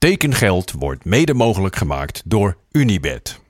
[0.00, 3.40] Tekengeld wordt mede mogelijk gemaakt door Unibed.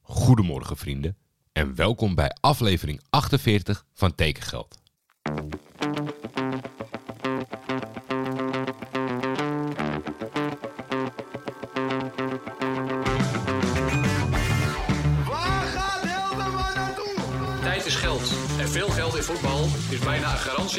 [0.00, 1.16] Goedemorgen vrienden
[1.52, 4.82] en welkom bij aflevering 48 van Tekengeld.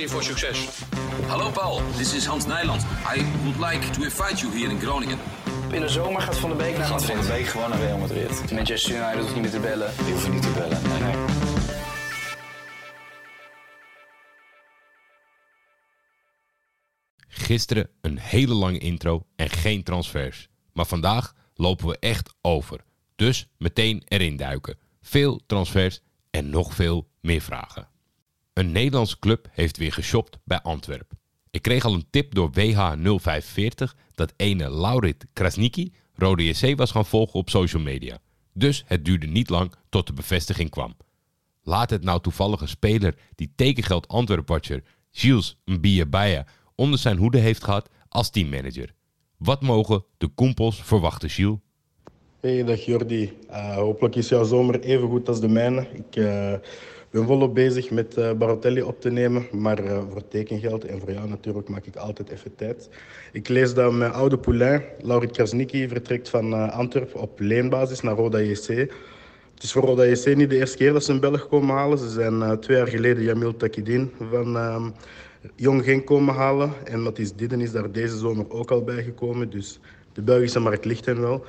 [0.05, 0.67] Voor succes.
[1.27, 2.81] Hallo Paul, this is Hans Nijland.
[3.15, 5.19] I would like to invite you here in Groningen.
[5.71, 7.35] In de zomer gaat Van de Beek naar Gaat Van Madrid.
[7.35, 8.51] de Beek gewoon naar Real Madrid.
[8.51, 9.91] Manchester United hoeft niet meer te bellen.
[10.03, 10.81] Die hoeven niet te bellen.
[10.89, 11.15] Nee, nee.
[17.27, 20.47] Gisteren een hele lange intro en geen transfers.
[20.73, 22.83] Maar vandaag lopen we echt over.
[23.15, 24.77] Dus meteen erin duiken.
[25.01, 27.87] Veel transfers en nog veel meer vragen.
[28.57, 31.11] Een Nederlandse club heeft weer geshopt bij Antwerp.
[31.51, 37.05] Ik kreeg al een tip door WH045 dat ene Laurit Krasniki Rode JC was gaan
[37.05, 38.17] volgen op social media.
[38.53, 40.97] Dus het duurde niet lang tot de bevestiging kwam.
[41.63, 46.45] Laat het nou toevallig een speler die tekengeld Antwerp-watcher Gilles Mbiabaya
[46.75, 48.93] onder zijn hoede heeft gehad als teammanager.
[49.37, 51.57] Wat mogen de Koempels verwachten, Gilles?
[52.39, 53.37] Hey, dag Jordi.
[53.49, 55.87] Eh, hopelijk is jouw zomer even goed als de mijne.
[55.93, 56.53] Ik eh,
[57.09, 61.11] ben volop bezig met eh Barotelli op te nemen, maar eh, voor tekengeld en voor
[61.11, 62.89] jou natuurlijk maak ik altijd even tijd.
[63.31, 68.15] Ik lees dat mijn oude poulain, Laurit Krasniki, vertrekt van eh, Antwerpen op leenbasis naar
[68.15, 68.67] Roda JC.
[69.53, 71.97] Het is voor Roda JC niet de eerste keer dat ze een Belg komen halen.
[71.97, 74.89] Ze zijn twee jaar geleden Jamil Takidin van ehm,
[75.55, 76.73] Jong Genk komen halen.
[76.83, 79.49] En Mathis Didden is daar deze zomer ook al bij gekomen.
[79.49, 79.79] Dus
[80.13, 81.45] de Belgische markt ligt hen wel.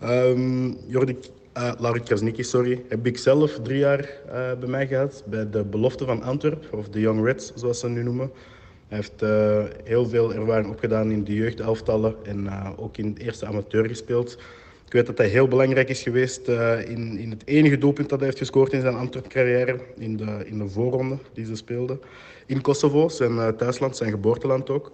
[0.00, 1.16] Ehm Jordi,
[1.56, 5.22] uh, Laurit Krasniki, sorry, heb ik zelf drie jaar eh, bij mij gehad.
[5.26, 8.30] Bij de belofte van Antwerpen, of de Young Reds zoals ze nu noemen.
[8.88, 13.18] Hij heeft eh, heel veel ervaring opgedaan in de jeugdelftallen en eh, ook in het
[13.18, 14.38] eerste amateur gespeeld.
[14.86, 18.26] Ik weet dat hij heel belangrijk is geweest in, in het enige doelpunt dat hij
[18.26, 19.80] heeft gescoord in zijn Antwerp-carrière.
[19.96, 22.00] In de, in de voorronde die ze speelden.
[22.46, 24.92] In Kosovo, zijn thuisland, zijn geboorteland ook.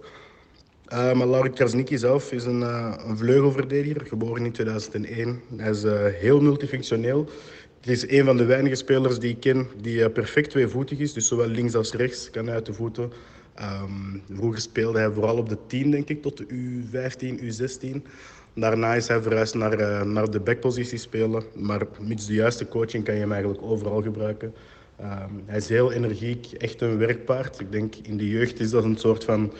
[0.93, 5.41] Uh, maar Krasniki zelf is een, uh, een vleugelverdediger, geboren in 2001.
[5.55, 7.29] Hij is uh, heel multifunctioneel.
[7.79, 11.13] Het is een van de weinige spelers die ik ken die perfect tweevoetig is.
[11.13, 13.11] Dus zowel links als rechts kan uit de voeten.
[13.83, 18.01] Um, vroeger speelde hij vooral op de 10, denk ik, tot de U15, U16.
[18.53, 21.43] Daarna is hij verhuisd naar, naar de backpositie spelen.
[21.55, 24.53] Maar met de juiste coaching kan je hem eigenlijk overal gebruiken.
[25.01, 27.59] Um, hij is heel energiek, echt een werkpaard.
[27.59, 29.53] Ik denk in de jeugd is dat een soort van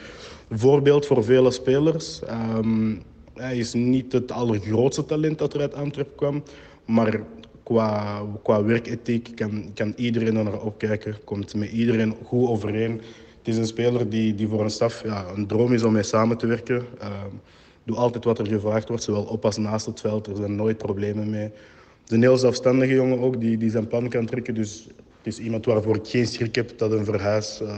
[0.50, 2.22] voorbeeld voor vele spelers.
[2.58, 3.02] Um,
[3.34, 6.44] hij is niet het allergrootste talent dat er uit Antwerpen kwam,
[6.86, 7.22] maar
[7.64, 12.92] qua, qua werkethiek kan, kan iedereen er naar opkijken, komt met iedereen goed overeen.
[13.38, 16.04] Het is een speler die, die voor een staf ja, een droom is om mee
[16.04, 16.76] samen te werken.
[16.76, 17.42] Um,
[17.84, 20.28] doe altijd wat er gevraagd wordt, zowel op als naast het veld.
[20.28, 21.44] Er zijn nooit problemen mee.
[21.44, 24.54] Het is een heel zelfstandige jongen ook, die, die zijn plan kan trekken.
[24.54, 24.88] Dus
[25.18, 27.78] het is iemand waarvoor ik geen schrik heb dat een verhuis uh,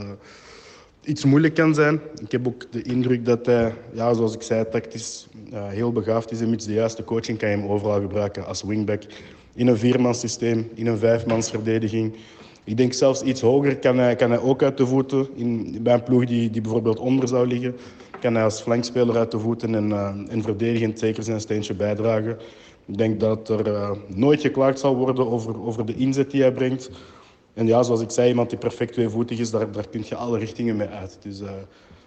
[1.04, 2.00] iets moeilijk kan zijn.
[2.22, 6.40] Ik heb ook de indruk dat hij, ja, zoals ik zei, tactisch heel begaafd is.
[6.40, 9.02] En met de juiste coaching kan je hem overal gebruiken als wingback.
[9.54, 12.14] In een viermanssysteem, in een vijfmansverdediging.
[12.64, 15.28] Ik denk zelfs iets hoger kan hij, kan hij ook uit de voeten.
[15.34, 17.76] In, bij een ploeg die, die bijvoorbeeld onder zou liggen,
[18.20, 22.38] kan hij als flankspeler uit de voeten en, uh, en verdedigend zeker zijn steentje bijdragen.
[22.86, 26.52] Ik denk dat er uh, nooit geklaagd zal worden over, over de inzet die hij
[26.52, 26.90] brengt.
[27.60, 30.38] En ja, zoals ik zei, iemand die perfect tweevoetig is, daar, daar kun je alle
[30.38, 31.18] richtingen mee uit.
[31.22, 31.50] Dus uh,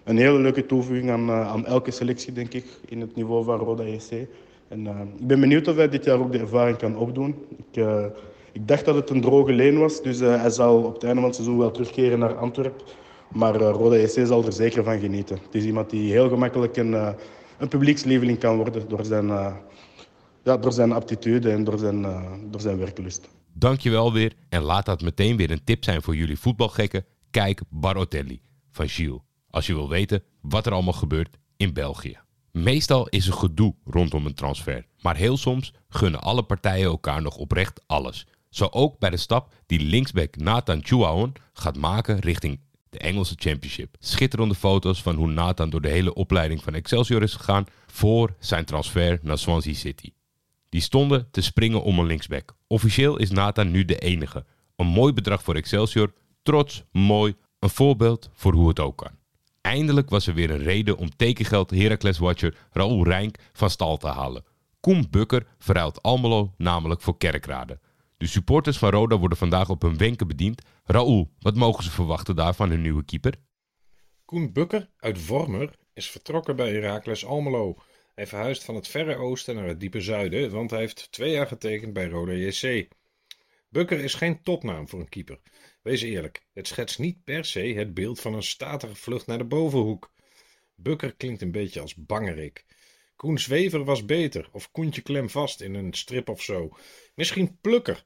[0.04, 3.58] een hele leuke toevoeging aan, uh, aan elke selectie, denk ik, in het niveau van
[3.58, 4.26] Roda JC.
[4.68, 7.34] En uh, ik ben benieuwd of hij dit jaar ook de ervaring kan opdoen.
[7.72, 7.84] Ik,
[8.52, 11.28] ik dacht dat het een droge leen was, dus hij zal op het einde van
[11.28, 12.86] het seizoen wel terugkeren naar Antwerpen.
[13.32, 15.38] Maar Roda JC zal er zeker van genieten.
[15.44, 16.92] Het is iemand die heel gemakkelijk een,
[17.58, 19.26] een publiekslieveling kan worden door zijn,
[20.42, 22.06] ja, door zijn aptitude en door zijn,
[22.50, 23.28] door zijn werklust.
[23.56, 27.04] Dankjewel weer en laat dat meteen weer een tip zijn voor jullie voetbalgekken.
[27.30, 29.20] Kijk Barotelli van Gilles.
[29.50, 32.18] Als je wil weten wat er allemaal gebeurt in België.
[32.50, 34.86] Meestal is er gedoe rondom een transfer.
[35.00, 38.26] Maar heel soms gunnen alle partijen elkaar nog oprecht alles.
[38.48, 42.60] Zo ook bij de stap die linksback Nathan Chouaon gaat maken richting
[42.90, 43.96] de Engelse Championship.
[43.98, 48.64] Schitterende foto's van hoe Nathan door de hele opleiding van Excelsior is gegaan voor zijn
[48.64, 50.10] transfer naar Swansea City.
[50.74, 52.54] Die stonden te springen om een linksback.
[52.66, 54.44] Officieel is Nathan nu de enige.
[54.76, 56.12] Een mooi bedrag voor Excelsior.
[56.42, 57.34] Trots, mooi.
[57.58, 59.18] Een voorbeeld voor hoe het ook kan.
[59.60, 64.44] Eindelijk was er weer een reden om tekengeld Heracles-watcher Raoul Rijk van stal te halen.
[64.80, 67.80] Koen Bukker verruilt Almelo namelijk voor Kerkrade.
[68.16, 70.62] De supporters van Roda worden vandaag op hun wenken bediend.
[70.84, 73.34] Raoul, wat mogen ze verwachten daar van hun nieuwe keeper?
[74.24, 77.76] Koen Bukker uit Vormer is vertrokken bij Heracles Almelo.
[78.14, 81.46] Hij verhuist van het verre oosten naar het diepe zuiden, want hij heeft twee jaar
[81.46, 82.88] getekend bij Roda JC.
[83.68, 85.40] Bukker is geen topnaam voor een keeper.
[85.82, 89.44] Wees eerlijk, het schetst niet per se het beeld van een statige vlucht naar de
[89.44, 90.12] bovenhoek.
[90.74, 92.64] Bukker klinkt een beetje als bangerik.
[93.16, 96.76] Koen Zwever was beter, of Koentje klem vast in een strip of zo.
[97.14, 98.04] Misschien Plukker.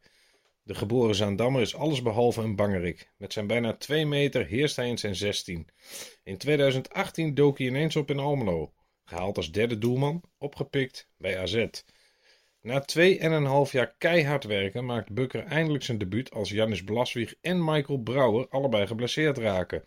[0.63, 3.11] De geboren Zaandammer is allesbehalve een bangerik.
[3.17, 5.69] Met zijn bijna twee meter heerst hij in zijn 16.
[6.25, 8.73] In 2018 dook hij ineens op in Almelo.
[9.09, 11.67] Gehaald als derde doelman, opgepikt bij AZ.
[12.61, 16.85] Na twee en een half jaar keihard werken maakt Bukker eindelijk zijn debuut als Janis
[16.85, 19.85] Blaswieg en Michael Brouwer allebei geblesseerd raken.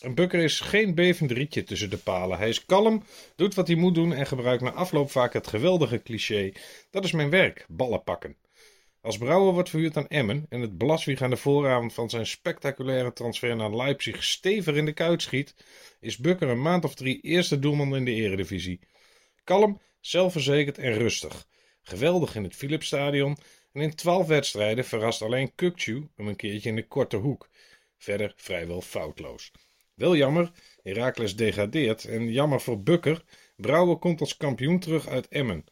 [0.00, 2.38] En Bukker is geen bevend rietje tussen de palen.
[2.38, 3.02] Hij is kalm,
[3.36, 6.52] doet wat hij moet doen en gebruikt na afloop vaak het geweldige cliché:
[6.90, 8.36] dat is mijn werk, ballen pakken.
[9.06, 13.12] Als Brouwer wordt verhuurd aan Emmen en het Blaswieg aan de vooravond van zijn spectaculaire
[13.12, 15.54] transfer naar Leipzig stevig in de kuit schiet,
[16.00, 18.80] is Bukker een maand of drie eerste doelman in de eredivisie.
[19.44, 21.46] Kalm, zelfverzekerd en rustig.
[21.82, 23.36] Geweldig in het Philipsstadion
[23.72, 27.48] en in twaalf wedstrijden verrast alleen Kukcu hem een keertje in de korte hoek.
[27.98, 29.52] Verder vrijwel foutloos.
[29.94, 30.52] Wel jammer,
[30.82, 33.24] Heracles degradeert en jammer voor Bukker,
[33.56, 35.64] Brouwer komt als kampioen terug uit Emmen.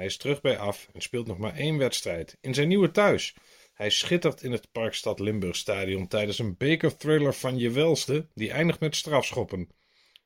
[0.00, 3.34] Hij is terug bij af en speelt nog maar één wedstrijd in zijn nieuwe thuis.
[3.74, 8.80] Hij schittert in het Parkstad Limburg Stadion tijdens een bekerthriller van je welste, die eindigt
[8.80, 9.68] met strafschoppen.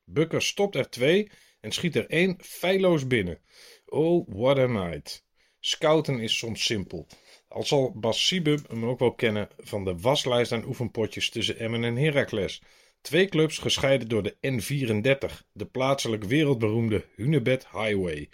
[0.04, 1.30] Bukker stopt er twee
[1.60, 3.40] en schiet er één feilloos binnen.
[3.86, 5.24] Oh, what a night.
[5.60, 7.06] Scouten is soms simpel.
[7.48, 11.96] Al zal Bas hem ook wel kennen van de waslijst aan oefenpotjes tussen Emmen en
[11.96, 12.62] Heracles.
[13.00, 18.28] Twee clubs gescheiden door de N34, de plaatselijk wereldberoemde Hunebed Highway.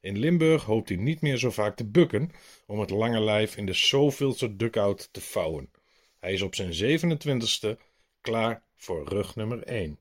[0.00, 2.30] In Limburg hoopt hij niet meer zo vaak te bukken
[2.66, 5.70] om het lange lijf in de zoveelste duckout te vouwen.
[6.18, 7.80] Hij is op zijn 27ste
[8.20, 9.98] klaar voor rug nummer 1.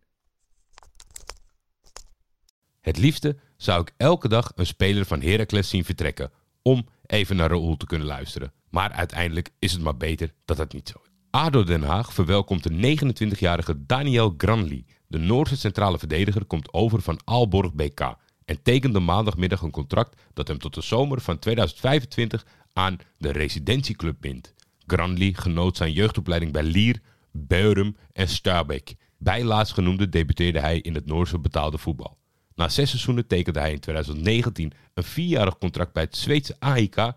[2.81, 7.49] Het liefste zou ik elke dag een speler van Heracles zien vertrekken om even naar
[7.49, 8.53] Raoul te kunnen luisteren.
[8.69, 11.09] Maar uiteindelijk is het maar beter dat dat niet zo is.
[11.29, 14.85] ADO Den Haag verwelkomt de 29-jarige Daniel Granli.
[15.07, 18.15] De Noorse centrale verdediger komt over van Aalborg BK
[18.47, 24.15] en tekende maandagmiddag een contract dat hem tot de zomer van 2025 aan de residentieclub
[24.19, 24.53] bindt.
[24.85, 27.01] Granli genoot zijn jeugdopleiding bij Lier,
[27.31, 28.95] Beurum en Stabæk.
[29.17, 32.17] Bij laatstgenoemde debuteerde hij in het Noorse betaalde voetbal.
[32.55, 37.13] Na zes seizoenen tekende hij in 2019 een vierjarig contract bij het Zweedse AIK.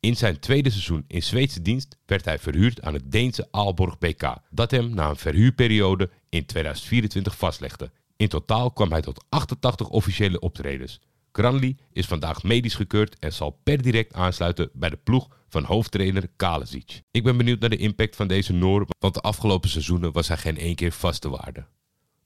[0.00, 4.36] In zijn tweede seizoen in Zweedse dienst werd hij verhuurd aan het Deense Aalborg BK,
[4.50, 7.90] dat hem na een verhuurperiode in 2024 vastlegde.
[8.18, 11.00] In totaal kwam hij tot 88 officiële optredens.
[11.32, 16.28] Granli is vandaag medisch gekeurd en zal per direct aansluiten bij de ploeg van hoofdtrainer
[16.36, 17.02] Kalesic.
[17.10, 20.36] Ik ben benieuwd naar de impact van deze Noor, want de afgelopen seizoenen was hij
[20.36, 21.66] geen één keer vaste waarde.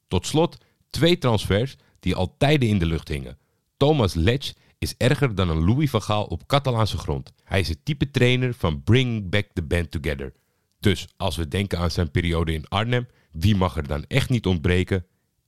[0.08, 0.58] Tot slot
[0.90, 3.38] twee transfers die al tijden in de lucht hingen.
[3.76, 7.32] Thomas Letch is erger dan een Louis van Gaal op Catalaanse grond.
[7.44, 10.32] Hij is het type trainer van Bring Back the Band Together.
[10.80, 14.46] Dus als we denken aan zijn periode in Arnhem, wie mag er dan echt niet
[14.46, 15.06] ontbreken?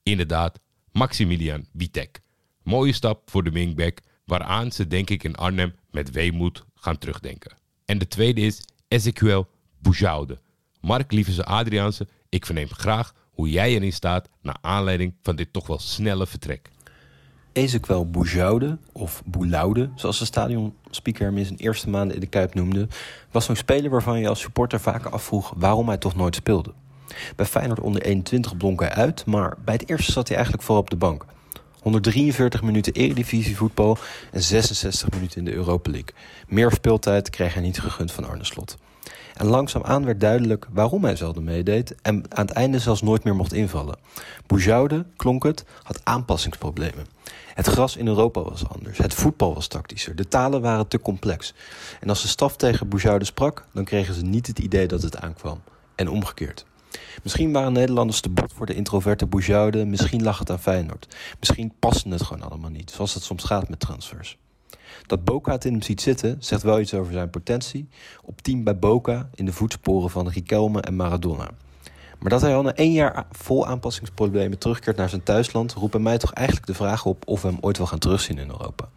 [0.09, 0.59] Inderdaad,
[0.91, 2.21] Maximilian Witek.
[2.63, 7.57] Mooie stap voor de wingback, waaraan ze denk ik in Arnhem met weemoed gaan terugdenken.
[7.85, 9.47] En de tweede is Ezequiel
[9.79, 10.39] Boujoude.
[10.81, 15.67] Mark Lievese Adriaanse, ik verneem graag hoe jij erin staat naar aanleiding van dit toch
[15.67, 16.69] wel snelle vertrek.
[17.51, 22.53] Ezequiel Boujoude, of Bouloude, zoals de stadionspeaker hem in zijn eerste maanden in de Kuip
[22.53, 22.87] noemde,
[23.31, 26.73] was zo'n speler waarvan je als supporter vaak afvroeg waarom hij toch nooit speelde.
[27.35, 30.77] Bij Feyenoord onder 21 blonk hij uit, maar bij het eerste zat hij eigenlijk voor
[30.77, 31.25] op de bank.
[31.81, 33.97] 143 minuten eredivisie voetbal
[34.31, 36.13] en 66 minuten in de Europa League.
[36.47, 38.77] Meer speeltijd kreeg hij niet gegund van Arne Slot.
[39.33, 43.35] En langzaamaan werd duidelijk waarom hij zelden meedeed en aan het einde zelfs nooit meer
[43.35, 43.97] mocht invallen.
[44.47, 47.05] Boujoude, klonk het, had aanpassingsproblemen.
[47.53, 51.53] Het gras in Europa was anders, het voetbal was tactischer, de talen waren te complex.
[51.99, 55.17] En als de staf tegen Boujoude sprak, dan kregen ze niet het idee dat het
[55.17, 55.61] aankwam.
[55.95, 56.65] En omgekeerd.
[57.23, 61.15] Misschien waren Nederlanders te bot voor de introverte Boujoude, misschien lag het aan Feyenoord.
[61.39, 64.37] Misschien paste het gewoon allemaal niet, zoals het soms gaat met transfers.
[65.07, 67.89] Dat Boca het in hem ziet zitten, zegt wel iets over zijn potentie.
[68.23, 71.49] Op team bij Boca in de voetsporen van Riquelme en Maradona.
[72.19, 76.01] Maar dat hij al na één jaar vol aanpassingsproblemen terugkeert naar zijn thuisland, roept bij
[76.01, 78.89] mij toch eigenlijk de vraag op of we hem ooit wel gaan terugzien in Europa.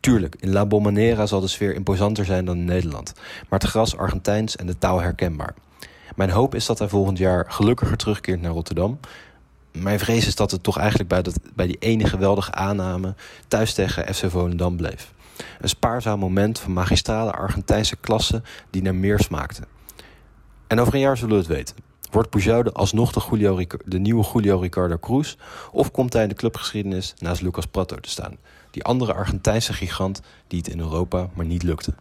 [0.00, 3.12] Tuurlijk, in La Bombonera zal de sfeer imposanter zijn dan in Nederland,
[3.48, 5.54] maar het gras Argentijns en de taal herkenbaar.
[6.16, 9.00] Mijn hoop is dat hij volgend jaar gelukkiger terugkeert naar Rotterdam.
[9.72, 13.14] Mijn vrees is dat het toch eigenlijk bij, dat, bij die ene geweldige aanname
[13.48, 15.12] thuis tegen FC Volendam bleef.
[15.60, 19.62] Een spaarzaam moment van magistrale Argentijnse klasse die naar meer smaakte.
[20.66, 21.76] En over een jaar zullen we het weten.
[22.10, 25.36] Wordt Boujoude alsnog de, Julio, de nieuwe Julio Ricardo Cruz?
[25.72, 28.36] Of komt hij in de clubgeschiedenis naast Lucas Prato te staan?
[28.70, 31.94] Die andere Argentijnse gigant die het in Europa maar niet lukte.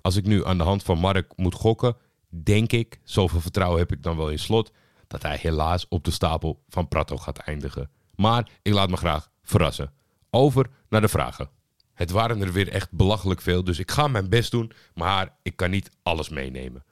[0.00, 1.96] Als ik nu aan de hand van Mark moet gokken,
[2.30, 4.72] denk ik, zoveel vertrouwen heb ik dan wel in slot,
[5.06, 7.90] dat hij helaas op de stapel van Prato gaat eindigen.
[8.14, 9.92] Maar ik laat me graag verrassen.
[10.30, 11.50] Over naar de vragen.
[11.94, 15.56] Het waren er weer echt belachelijk veel, dus ik ga mijn best doen, maar ik
[15.56, 16.84] kan niet alles meenemen.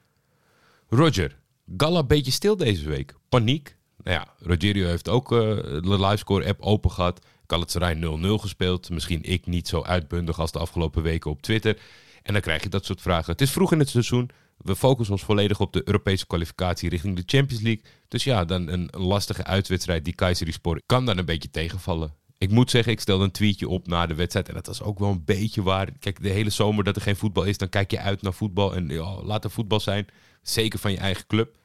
[0.89, 1.39] Roger,
[1.77, 3.15] Galla een beetje stil deze week.
[3.29, 3.77] Paniek.
[4.03, 7.25] Nou ja, Rogerio heeft ook eh, de livescore app open gehad.
[7.47, 7.99] Galatasaray 0-0
[8.41, 8.89] gespeeld.
[8.89, 11.77] Misschien ik niet zo uitbundig als de afgelopen weken op Twitter.
[12.23, 13.31] En dan krijg je dat soort vragen.
[13.31, 14.29] Het is vroeg in het seizoen.
[14.59, 17.83] We focussen ons volledig op de Europese kwalificatie richting de Champions League.
[18.07, 22.13] Dus ja, dan een lastige uitwedstrijd die Kayserispor kan dan een beetje tegenvallen.
[22.37, 24.47] Ik moet zeggen, ik stelde een tweetje op na de wedstrijd.
[24.47, 25.91] En dat was ook wel een beetje waar.
[25.99, 28.75] Kijk, de hele zomer dat er geen voetbal is, dan kijk je uit naar voetbal.
[28.75, 30.07] En laat er voetbal zijn.
[30.41, 31.57] Zeker van je eigen club.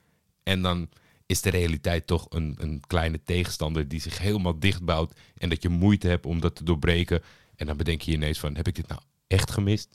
[0.42, 0.88] En dan
[1.26, 5.14] is de realiteit toch een, een kleine tegenstander die zich helemaal dichtbouwt.
[5.36, 7.22] En dat je moeite hebt om dat te doorbreken.
[7.56, 9.88] En dan bedenk je ineens van, heb ik dit nou echt gemist?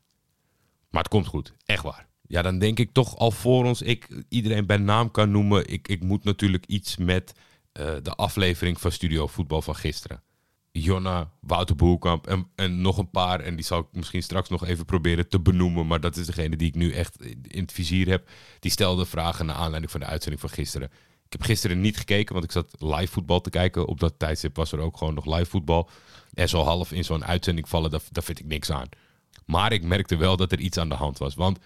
[0.89, 2.07] Maar het komt goed, echt waar.
[2.29, 5.67] Ja, dan denk ik toch alvorens ik iedereen bij naam kan noemen.
[5.67, 7.33] Ik, ik moet natuurlijk iets met
[7.71, 10.23] eh, de aflevering van Studio Voetbal van gisteren.
[10.71, 13.39] Jonna, Wouter Boelkamp en, en nog een paar.
[13.39, 15.87] En die zal ik misschien straks nog even proberen te benoemen.
[15.87, 18.29] Maar dat is degene die ik nu echt in in het vizier heb.
[18.59, 20.89] Die stelde vragen naar aanleiding van de uitzending van gisteren.
[21.25, 23.87] Ik heb gisteren niet gekeken, want ik zat live voetbal te kijken.
[23.87, 25.89] Op dat tijdstip was er ook gewoon nog live voetbal.
[26.33, 28.89] En zo half in zo'n uitzending vallen, daar, daar vind ik niks aan.
[29.45, 31.35] Maar ik merkte wel dat er iets aan de hand was.
[31.35, 31.59] Want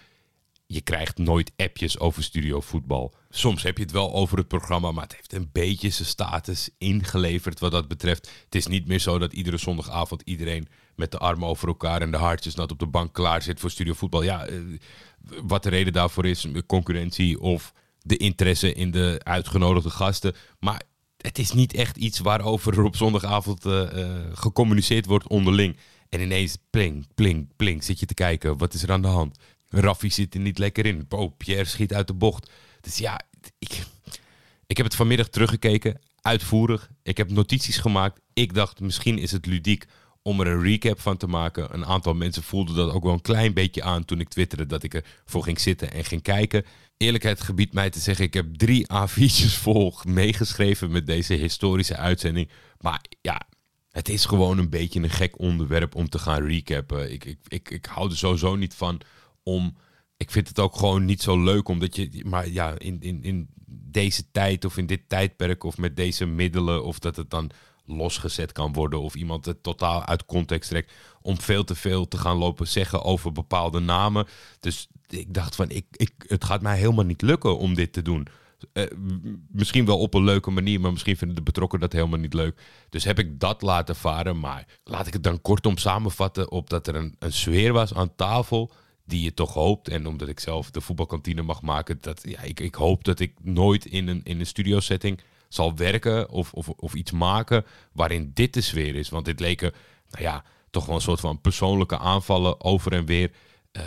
[0.66, 3.14] je krijgt nooit appjes over studio voetbal.
[3.30, 6.70] Soms heb je het wel over het programma, maar het heeft een beetje zijn status
[6.78, 8.30] ingeleverd wat dat betreft.
[8.44, 12.10] Het is niet meer zo dat iedere zondagavond iedereen met de armen over elkaar en
[12.10, 14.22] de hartjes nat op de bank klaar zit voor studio voetbal.
[14.22, 14.58] Ja, eh,
[15.42, 20.34] wat de reden daarvoor is, concurrentie of de interesse in de uitgenodigde gasten.
[20.58, 20.82] Maar
[21.16, 25.76] het is niet echt iets waarover er op zondagavond eh, eh, gecommuniceerd wordt onderling.
[26.08, 28.58] En ineens pling, pling, pling zit je te kijken.
[28.58, 29.38] Wat is er aan de hand?
[29.80, 31.06] Raffi zit er niet lekker in.
[31.08, 32.50] Oh, Pierre schiet uit de bocht.
[32.80, 33.20] Dus ja,
[33.58, 33.82] ik,
[34.66, 36.00] ik heb het vanmiddag teruggekeken.
[36.20, 36.90] Uitvoerig.
[37.02, 38.20] Ik heb notities gemaakt.
[38.32, 39.84] Ik dacht, misschien is het ludiek
[40.22, 41.74] om er een recap van te maken.
[41.74, 44.82] Een aantal mensen voelden dat ook wel een klein beetje aan toen ik twitterde dat
[44.82, 46.64] ik ervoor ging zitten en ging kijken.
[46.96, 52.48] Eerlijkheid gebiedt mij te zeggen, ik heb drie A4'tjes vol meegeschreven met deze historische uitzending.
[52.80, 53.40] Maar ja,
[53.90, 57.12] het is gewoon een beetje een gek onderwerp om te gaan recappen.
[57.12, 59.00] Ik, ik, ik, ik hou er sowieso niet van
[59.44, 59.76] om.
[60.16, 62.24] Ik vind het ook gewoon niet zo leuk omdat je.
[62.26, 66.84] Maar ja, in, in, in deze tijd of in dit tijdperk of met deze middelen.
[66.84, 67.50] of dat het dan
[67.86, 69.00] losgezet kan worden.
[69.00, 70.92] of iemand het totaal uit context trekt.
[71.22, 74.26] om veel te veel te gaan lopen zeggen over bepaalde namen.
[74.60, 75.70] Dus ik dacht van.
[75.70, 78.26] Ik, ik, het gaat mij helemaal niet lukken om dit te doen.
[78.72, 78.84] Eh,
[79.50, 82.60] misschien wel op een leuke manier, maar misschien vinden de betrokkenen dat helemaal niet leuk.
[82.88, 84.40] Dus heb ik dat laten varen.
[84.40, 88.14] Maar laat ik het dan kortom samenvatten op dat er een, een sfeer was aan
[88.14, 88.72] tafel
[89.04, 89.88] die je toch hoopt.
[89.88, 93.32] En omdat ik zelf de voetbalkantine mag maken, dat ja, ik, ik hoop dat ik
[93.42, 98.30] nooit in een, in een studio setting zal werken of, of, of iets maken waarin
[98.34, 99.08] dit de sfeer is.
[99.08, 99.72] Want dit leken,
[100.10, 103.30] nou ja, toch wel een soort van persoonlijke aanvallen over en weer.
[103.72, 103.82] Eh,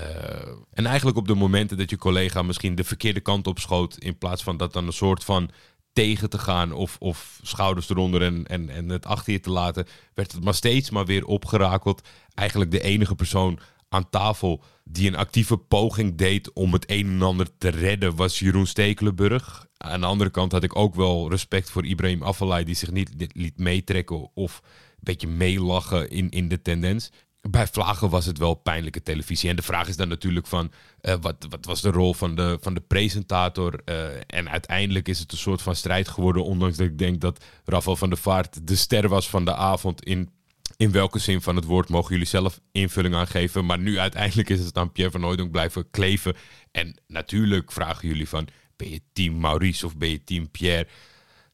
[0.73, 4.17] en eigenlijk op de momenten dat je collega misschien de verkeerde kant op schoot, in
[4.17, 5.49] plaats van dat dan een soort van
[5.93, 9.87] tegen te gaan of, of schouders eronder en, en, en het achter je te laten,
[10.13, 12.07] werd het maar steeds maar weer opgerakeld.
[12.33, 13.59] Eigenlijk de enige persoon
[13.89, 18.39] aan tafel die een actieve poging deed om het een en ander te redden was
[18.39, 19.67] Jeroen Stekelenburg.
[19.77, 23.11] Aan de andere kant had ik ook wel respect voor Ibrahim Afellay die zich niet
[23.33, 27.11] liet meetrekken of een beetje meelachen in, in de tendens.
[27.49, 29.49] Bij Vlagen was het wel pijnlijke televisie.
[29.49, 30.71] En de vraag is dan natuurlijk van...
[31.01, 33.81] eh, wat, wat was de rol van de, van de presentator?
[33.85, 36.43] Eh, en uiteindelijk is het een soort van strijd geworden...
[36.43, 40.03] ondanks dat ik denk dat Rafael van der Vaart de ster was van de avond...
[40.03, 40.29] in,
[40.77, 43.65] in welke zin van het woord mogen jullie zelf invulling aan geven.
[43.65, 46.35] Maar nu uiteindelijk is het aan Pierre van Hooydonk blijven kleven.
[46.71, 48.47] En natuurlijk vragen jullie van...
[48.75, 50.87] ben je team Maurice of ben je team Pierre?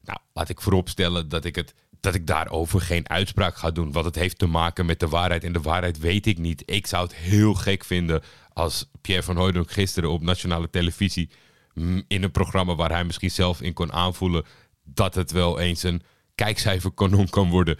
[0.02, 3.92] Nou, laat ik vooropstellen dat ik het dat ik daarover geen uitspraak ga doen.
[3.92, 5.44] Wat het heeft te maken met de waarheid.
[5.44, 6.62] En de waarheid weet ik niet.
[6.66, 11.30] Ik zou het heel gek vinden als Pierre van Hooydonk gisteren op nationale televisie...
[11.74, 14.44] mm, in een programma waar hij misschien zelf in kon aanvoelen...
[14.82, 16.02] dat het wel eens een
[16.34, 17.78] kijkcijferkanon kan worden...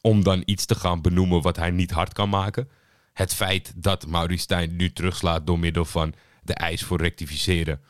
[0.00, 2.68] om dan iets te gaan benoemen wat hij niet hard kan maken.
[3.12, 7.80] Het feit dat Maurice Stijn nu terugslaat door middel van de eis voor rectificeren...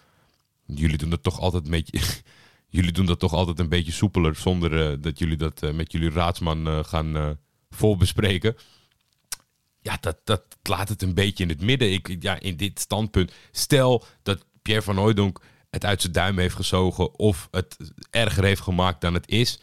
[0.75, 2.01] Jullie doen dat toch altijd een beetje...
[2.69, 5.93] jullie doen dat toch altijd een beetje soepeler zonder eh, dat jullie dat eh, met
[5.93, 7.39] jullie raadsman eh, gaan
[7.71, 8.57] voorbespreken.
[9.81, 11.93] Ja, dat, dat laat het een beetje in het midden.
[11.93, 13.33] Ik, ja, in dit standpunt.
[13.51, 17.77] Stel dat Pierre van Hooijdonk het uit zijn duim heeft gezogen of het
[18.11, 19.61] erger heeft gemaakt dan het is.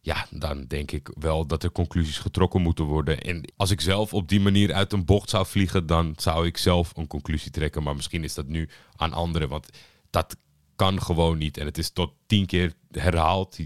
[0.00, 3.20] Ja, dan denk ik wel dat er conclusies getrokken moeten worden.
[3.20, 6.56] En als ik zelf op die manier uit een bocht zou vliegen, dan zou ik
[6.56, 7.82] zelf een conclusie trekken.
[7.82, 9.68] Maar misschien is dat nu aan anderen, want
[10.10, 10.36] dat
[10.76, 11.56] kan gewoon niet.
[11.56, 13.56] En het is tot tien keer herhaald.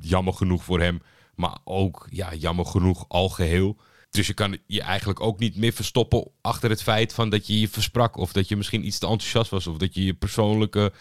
[0.00, 1.02] Jammer genoeg voor hem,
[1.34, 3.76] maar ook ja, jammer genoeg al geheel.
[4.10, 7.60] Dus je kan je eigenlijk ook niet meer verstoppen achter het feit van dat je
[7.60, 8.16] je versprak.
[8.16, 9.66] Of dat je misschien iets te enthousiast was.
[9.66, 10.92] Of dat je je persoonlijke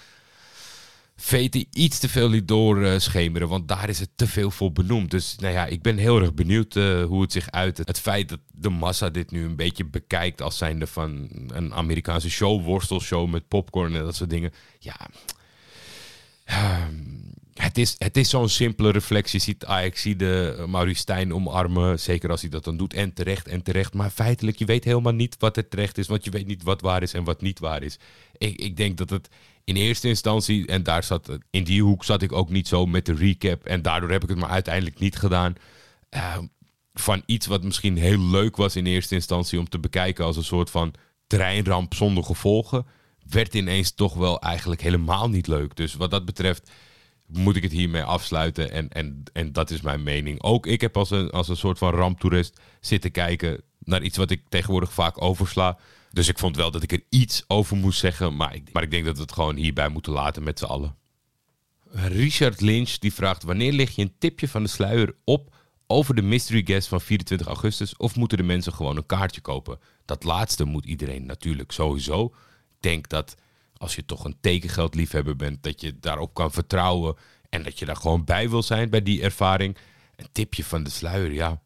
[1.22, 3.48] veten iets te veel liet doorschemeren.
[3.48, 5.12] Want daar is het te veel voor benoemd.
[5.12, 7.78] Dus nou ja, ik ben heel erg benieuwd uh, hoe het zich uit.
[7.78, 12.30] Het feit dat de massa dit nu een beetje bekijkt als zijnde van een Amerikaanse
[12.30, 14.54] show, worstelshow met popcorn en dat soort dingen.
[14.80, 15.10] Ja,
[17.54, 19.40] het is, het is zo'n simpele reflectie.
[19.40, 22.00] Je ziet Ajax, zie de Maurice Stijn omarmen.
[22.00, 22.94] Zeker als hij dat dan doet.
[22.94, 23.94] En terecht en terecht.
[23.94, 26.08] Maar feitelijk, je weet helemaal niet wat er terecht is.
[26.08, 28.00] Want je weet niet wat waar is en wat niet waar is.
[28.38, 29.30] Ik, ik denk dat het
[29.64, 30.68] in eerste instantie...
[30.68, 33.66] En daar zat, in die hoek zat ik ook niet zo met de recap.
[33.66, 35.56] En daardoor heb ik het maar uiteindelijk niet gedaan.
[36.10, 36.38] Uh,
[36.94, 39.60] van iets wat misschien heel leuk was in eerste instantie...
[39.60, 40.94] om te bekijken als een soort van
[41.28, 42.86] treinramp zonder gevolgen...
[43.30, 45.76] werd ineens toch wel eigenlijk helemaal niet leuk.
[45.76, 46.72] Dus wat dat betreft
[47.34, 48.72] moet ik het hiermee afsluiten.
[48.72, 50.42] En, en, en dat is mijn mening.
[50.42, 54.32] Ook ik heb als een, als een soort van ramptoerist zitten kijken naar iets wat
[54.32, 55.78] ik tegenwoordig vaak oversla.
[56.12, 58.36] Dus ik vond wel dat ik er iets over moest zeggen.
[58.36, 60.96] Maar ik, maar ik denk dat we het gewoon hierbij moeten laten met z'n allen.
[61.92, 65.56] Richard Lynch die vraagt: Wanneer lig je een tipje van de sluier op
[65.88, 67.98] over de mystery guest van 24 augustus?
[67.98, 69.80] Of moeten de mensen gewoon een kaartje kopen?
[70.06, 72.26] Dat laatste moet iedereen natuurlijk sowieso.
[72.26, 72.32] Ik
[72.80, 73.36] denk dat
[73.82, 77.16] als je toch een tekengeldliefhebber bent, dat je daarop kan vertrouwen
[77.50, 79.78] en dat je daar gewoon bij wil zijn bij die ervaring.
[80.16, 81.62] Een tipje van de sluier, ja.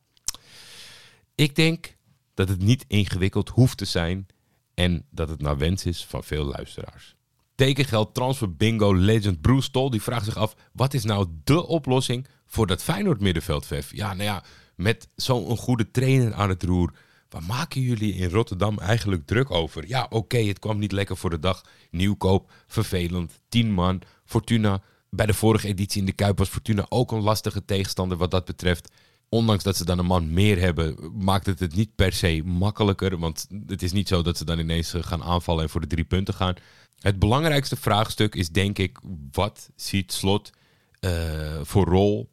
[1.36, 1.96] Ik denk
[2.34, 4.28] dat het niet ingewikkeld hoeft te zijn
[4.74, 7.16] en dat het naar wens is van veel luisteraars.
[7.56, 12.28] Tekengeld transfer bingo legend Bruce Tol die vraagt zich af: wat is nou de oplossing
[12.46, 13.96] voor dat Feyenoord middenveld, Vef?
[13.96, 14.44] Ja, nou ja,
[14.76, 16.94] met zo'n goede trainer aan het roer,
[17.29, 19.88] Waar maken jullie in Rotterdam eigenlijk druk over?
[19.88, 21.64] Ja, oké, het kwam niet lekker voor de dag.
[21.92, 24.01] Nieuwkoop, vervelend, 10 man.
[24.25, 28.31] Fortuna, bij de vorige editie in de Kuip was Fortuna ook een lastige tegenstander wat
[28.31, 28.92] dat betreft.
[29.29, 33.18] Ondanks dat ze dan een man meer hebben, maakt het het niet per se makkelijker.
[33.18, 35.88] Want het is niet zo dat ze dan ineens eh, gaan aanvallen en voor de
[35.88, 36.55] drie punten gaan.
[37.00, 39.00] Het belangrijkste vraagstuk is denk ik,
[39.31, 40.51] wat ziet Slot
[41.00, 42.29] uh, voor rol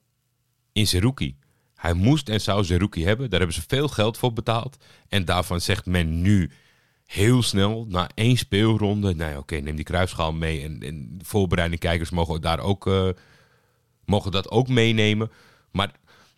[0.73, 1.37] in Zerouki?
[1.83, 3.31] Hij moest en zou Zerouki hebben.
[3.31, 4.77] Daar hebben ze veel geld voor betaald.
[5.09, 6.51] En daarvan zegt men nu
[7.07, 9.15] heel snel, na één speelronde...
[9.15, 10.63] Nou oké, neem die kruisschaal mee.
[10.63, 13.09] En, en voorbereiding kijkers mogen, daar ook, uh,
[14.05, 15.31] mogen dat ook meenemen.
[15.71, 15.93] Maar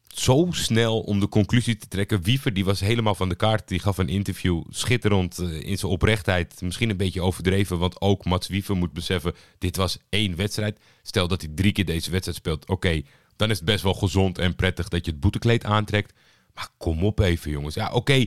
[0.06, 2.22] zo snel om de conclusie te trekken.
[2.22, 3.68] Wiever die was helemaal van de kaart.
[3.68, 6.60] Die gaf een interview schitterend uh, in zijn oprechtheid.
[6.62, 9.34] Misschien een beetje overdreven, want ook Mats Wiever moet beseffen...
[9.58, 10.78] dit was één wedstrijd.
[11.02, 12.68] Stel dat hij drie keer deze wedstrijd speelt.
[12.68, 13.02] Oké,
[13.36, 16.12] dan is het best wel gezond en prettig dat je het boetekleed aantrekt.
[16.54, 17.74] Maar kom op even, jongens.
[17.74, 18.24] Ja, oké.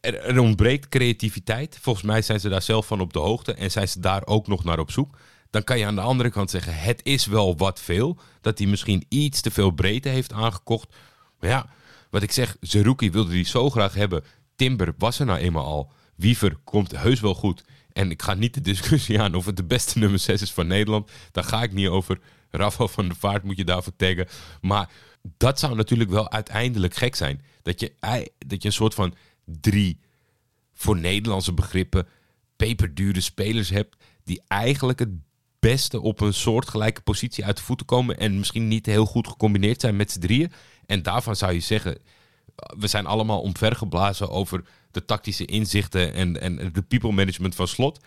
[0.00, 1.78] Er, ontbreekt creativiteit.
[1.80, 4.46] Volgens mij zijn ze daar zelf van op de hoogte en zijn ze daar ook
[4.46, 5.18] nog naar op zoek.
[5.50, 8.18] Dan kan je aan de andere kant zeggen: het is wel wat veel.
[8.40, 10.94] Dat hij misschien iets te veel breedte heeft aangekocht.
[11.40, 11.66] Maar ja,
[12.10, 14.24] wat ik zeg, Zerouki wilde die zo graag hebben.
[14.56, 15.92] Timber was er nou eenmaal al.
[16.14, 17.64] Wiever komt heus wel goed.
[17.92, 20.66] En ik ga niet de discussie aan of het de beste nummer 6 is van
[20.66, 21.10] Nederland.
[21.32, 22.20] Daar ga ik niet over.
[22.56, 24.28] Rafael van der Vaart moet je daarvoor taggen.
[24.60, 24.88] Maar
[25.36, 27.42] dat zou natuurlijk wel uiteindelijk gek zijn.
[27.62, 27.92] Dat je,
[28.46, 29.14] dat je een soort van
[29.44, 30.00] drie,
[30.74, 32.08] voor Nederlandse begrippen,
[32.56, 33.96] peperdure spelers hebt.
[34.24, 35.10] Die eigenlijk het
[35.58, 38.18] beste op een soortgelijke positie uit de voeten komen.
[38.18, 40.52] En misschien niet heel goed gecombineerd zijn met z'n drieën.
[40.86, 41.98] En daarvan zou je zeggen,
[42.56, 48.00] we zijn allemaal omvergeblazen over de tactische inzichten en, en de people management van slot.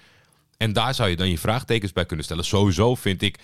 [0.57, 2.45] En daar zou je dan je vraagtekens bij kunnen stellen.
[2.45, 3.39] Sowieso vind ik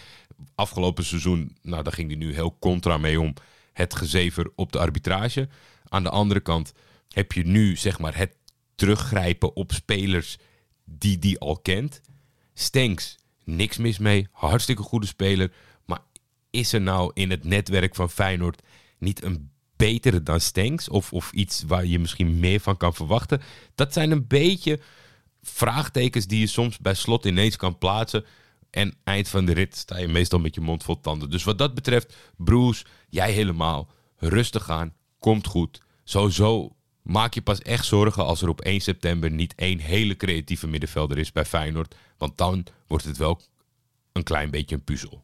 [0.55, 3.33] afgelopen seizoen, nou daar ging hij nu heel contra mee om,
[3.73, 5.47] het gezever op de arbitrage.
[5.87, 6.73] Aan de andere kant
[7.09, 8.35] heb je nu zeg maar het
[8.75, 10.37] teruggrijpen op spelers
[10.85, 12.01] die die al kent.
[12.53, 15.53] Stenks, niks mis mee, hartstikke goede speler.
[15.85, 15.99] Maar
[16.49, 18.61] is er nou in het netwerk van Feyenoord
[18.97, 20.89] niet een betere dan Stenks?
[20.89, 23.41] Of, of iets waar je misschien meer van kan verwachten?
[23.75, 24.79] Dat zijn een beetje
[25.41, 28.25] vraagtekens die je soms bij slot ineens kan plaatsen.
[28.73, 31.29] En eind van de rit sta je meestal met je mond vol tanden.
[31.29, 33.89] Dus wat dat betreft, Bruce, jij helemaal.
[34.17, 35.81] Rustig aan, komt goed.
[36.03, 40.67] Sowieso maak je pas echt zorgen als er op 1 september niet één hele creatieve
[40.67, 41.95] middenvelder is bij Feyenoord.
[42.17, 43.41] Want dan wordt het wel
[44.12, 45.23] een klein beetje een puzzel.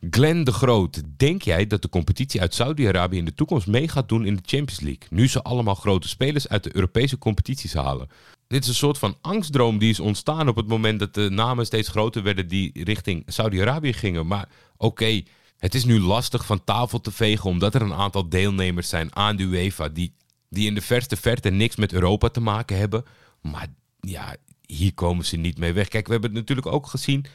[0.00, 4.08] Glenn de Groot, denk jij dat de competitie uit Saudi-Arabië in de toekomst mee gaat
[4.08, 5.06] doen in de Champions League?
[5.10, 8.08] Nu ze allemaal grote spelers uit de Europese competities halen.
[8.46, 11.66] Dit is een soort van angstdroom die is ontstaan op het moment dat de namen
[11.66, 14.26] steeds groter werden die richting Saudi-Arabië gingen.
[14.26, 15.22] Maar oké,
[15.58, 19.36] het is nu lastig van tafel te vegen omdat er een aantal deelnemers zijn aan
[19.36, 20.12] de UEFA die,
[20.48, 23.04] die in de verste verte niks met Europa te maken hebben.
[23.40, 23.66] Maar
[24.00, 24.36] ja,
[24.66, 25.88] hier komen ze niet mee weg.
[25.88, 27.26] Kijk, we hebben het natuurlijk ook gezien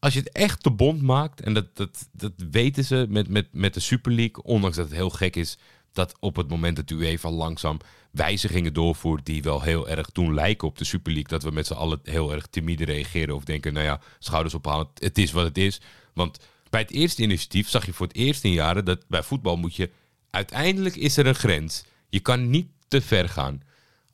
[0.00, 3.48] als je het echt te bond maakt, en dat, dat, dat weten ze met, met,
[3.52, 5.58] met de Super League, ondanks dat het heel gek is
[5.92, 7.78] dat op het moment dat UEFA langzaam
[8.10, 11.66] wijzigingen doorvoert die wel heel erg toen lijken op de Super League, dat we met
[11.66, 15.44] z'n allen heel erg timide reageren of denken, nou ja, schouders ophalen, het is wat
[15.44, 15.80] het is.
[16.14, 16.38] Want
[16.70, 19.76] bij het eerste initiatief zag je voor het eerst in jaren dat bij voetbal moet
[19.76, 19.90] je,
[20.30, 21.84] uiteindelijk is er een grens.
[22.08, 23.62] Je kan niet te ver gaan.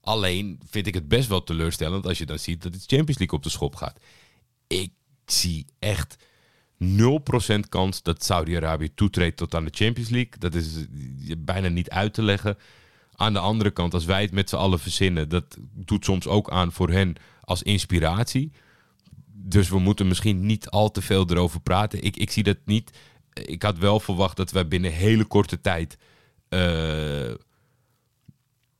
[0.00, 3.38] Alleen vind ik het best wel teleurstellend als je dan ziet dat de Champions League
[3.38, 3.98] op de schop gaat.
[4.66, 4.90] Ik
[5.32, 6.16] zie echt
[6.84, 10.38] 0% kans dat Saudi-Arabië toetreedt tot aan de Champions League.
[10.38, 10.86] Dat is
[11.38, 12.58] bijna niet uit te leggen.
[13.14, 16.50] Aan de andere kant, als wij het met z'n allen verzinnen, dat doet soms ook
[16.50, 18.52] aan voor hen als inspiratie.
[19.32, 22.02] Dus we moeten misschien niet al te veel erover praten.
[22.02, 22.90] Ik, ik zie dat niet.
[23.32, 25.98] Ik had wel verwacht dat wij binnen hele korte tijd
[26.48, 27.34] uh,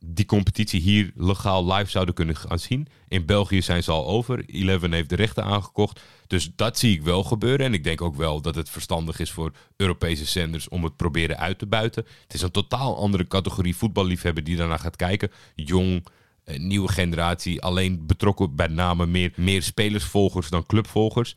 [0.07, 2.87] die competitie hier legaal live zouden kunnen gaan zien.
[3.09, 4.45] In België zijn ze al over.
[4.47, 6.01] Eleven heeft de rechten aangekocht.
[6.27, 7.67] Dus dat zie ik wel gebeuren.
[7.67, 11.39] En ik denk ook wel dat het verstandig is voor Europese zenders om het proberen
[11.39, 12.07] uit te buiten.
[12.23, 15.31] Het is een totaal andere categorie voetballiefhebber die daarna gaat kijken.
[15.55, 16.07] Jong,
[16.57, 21.37] nieuwe generatie, alleen betrokken bij name meer, meer spelersvolgers dan clubvolgers.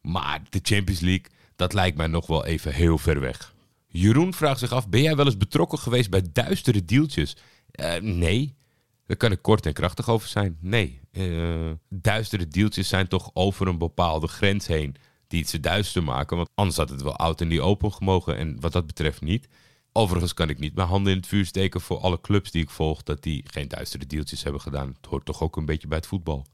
[0.00, 3.54] Maar de Champions League, dat lijkt mij nog wel even heel ver weg.
[3.86, 7.36] Jeroen vraagt zich af: ben jij wel eens betrokken geweest bij duistere deeltjes?
[7.80, 8.56] Uh, nee.
[9.06, 10.58] Daar kan ik kort en krachtig over zijn.
[10.60, 11.00] Nee.
[11.12, 16.36] Uh, duistere deeltjes zijn toch over een bepaalde grens heen die het ze duister maken.
[16.36, 18.36] Want anders had het wel oud en die open gemogen.
[18.36, 19.48] En wat dat betreft niet.
[19.92, 22.70] Overigens kan ik niet mijn handen in het vuur steken voor alle clubs die ik
[22.70, 23.02] volg.
[23.02, 24.88] Dat die geen duistere deeltjes hebben gedaan.
[24.96, 26.46] Het hoort toch ook een beetje bij het voetbal.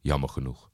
[0.00, 0.70] Jammer genoeg.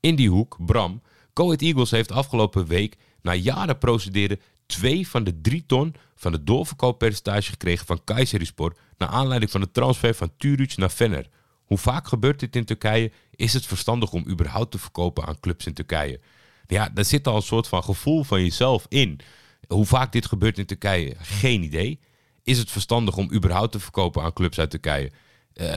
[0.00, 1.02] In die hoek, Bram.
[1.34, 6.46] Go Eagles heeft afgelopen week na jaren procederen twee van de drie ton van het
[6.46, 11.28] doorverkooppercentage gekregen van Kayserispor naar aanleiding van de transfer van Turuc naar Fener.
[11.64, 13.12] Hoe vaak gebeurt dit in Turkije?
[13.30, 16.20] Is het verstandig om überhaupt te verkopen aan clubs in Turkije?
[16.66, 19.20] Ja, daar zit al een soort van gevoel van jezelf in.
[19.66, 21.14] Hoe vaak dit gebeurt in Turkije?
[21.18, 22.00] Geen idee.
[22.42, 25.10] Is het verstandig om überhaupt te verkopen aan clubs uit Turkije?
[25.54, 25.76] Uh,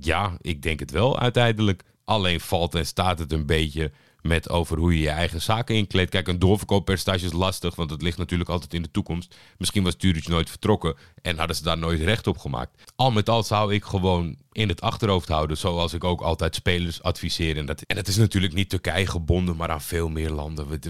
[0.00, 1.82] ja, ik denk het wel uiteindelijk.
[2.04, 6.10] Alleen valt en staat het een beetje met over hoe je je eigen zaken inkleedt.
[6.10, 9.36] Kijk, een doorverkooppercentage is lastig, want het ligt natuurlijk altijd in de toekomst.
[9.58, 12.92] Misschien was Turic nooit vertrokken en hadden ze daar nooit recht op gemaakt.
[12.96, 17.02] Al met al zou ik gewoon in het achterhoofd houden, zoals ik ook altijd spelers
[17.02, 17.56] adviseer.
[17.56, 20.80] En dat, en dat is natuurlijk niet Turkije gebonden, maar aan veel meer landen.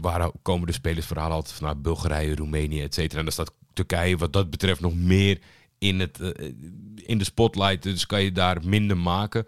[0.00, 3.18] Waar komen de spelersverhalen altijd vanuit Bulgarije, Roemenië, et cetera.
[3.18, 5.40] En dan staat Turkije wat dat betreft nog meer
[5.78, 6.30] in, het, uh,
[6.94, 9.46] in de spotlight, dus kan je daar minder maken.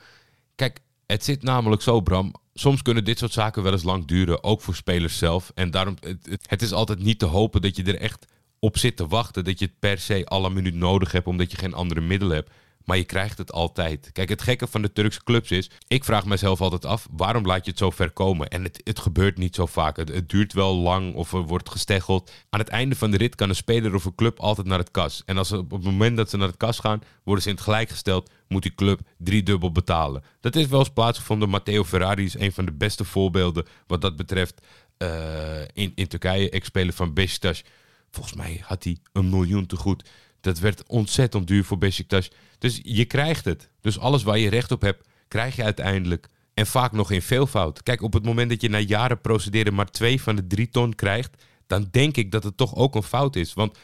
[0.54, 4.44] Kijk, het zit namelijk zo, Bram soms kunnen dit soort zaken wel eens lang duren,
[4.44, 5.52] ook voor spelers zelf.
[5.54, 8.26] En daarom, het, het, is altijd niet te hopen dat je er echt
[8.58, 9.44] op zit te wachten.
[9.44, 12.50] Dat je het per se alle minuut nodig hebt, omdat je geen andere middelen hebt.
[12.86, 14.10] Maar je krijgt het altijd.
[14.12, 15.70] Kijk, het gekke van de Turkse clubs is...
[15.88, 18.48] Ik vraag mezelf altijd af, waarom laat je het zo ver komen?
[18.48, 19.96] En het, het gebeurt niet zo vaak.
[19.96, 22.30] Het, duurt wel lang of er wordt gesteggeld.
[22.50, 24.90] Aan het einde van de rit kan een speler of een club altijd naar het
[24.90, 25.22] kas.
[25.24, 27.02] En als op het moment dat ze naar het kas gaan...
[27.24, 28.30] worden ze in het gelijk gesteld...
[28.48, 30.22] moet die club driedubbel betalen.
[30.40, 31.48] Dat is wel eens plaatsgevonden.
[31.48, 33.66] Matteo Ferrari is een van de beste voorbeelden...
[33.86, 34.66] wat dat betreft
[34.98, 36.50] uh, in, in Turkije.
[36.50, 37.64] Ex-speler van Besiktas.
[38.10, 40.08] Volgens mij had hij een miljoen te goed...
[40.46, 42.30] Dat werd ontzettend duur voor Besiktas.
[42.58, 43.68] Dus je krijgt het.
[43.80, 46.28] Dus alles waar je recht op hebt, krijg je uiteindelijk.
[46.54, 47.82] En vaak nog in veelvoud.
[47.82, 50.94] Kijk, op het moment dat je na jaren procederen maar twee van de drie ton
[50.94, 53.54] krijgt, dan denk ik dat het toch ook een fout is.
[53.54, 53.78] Want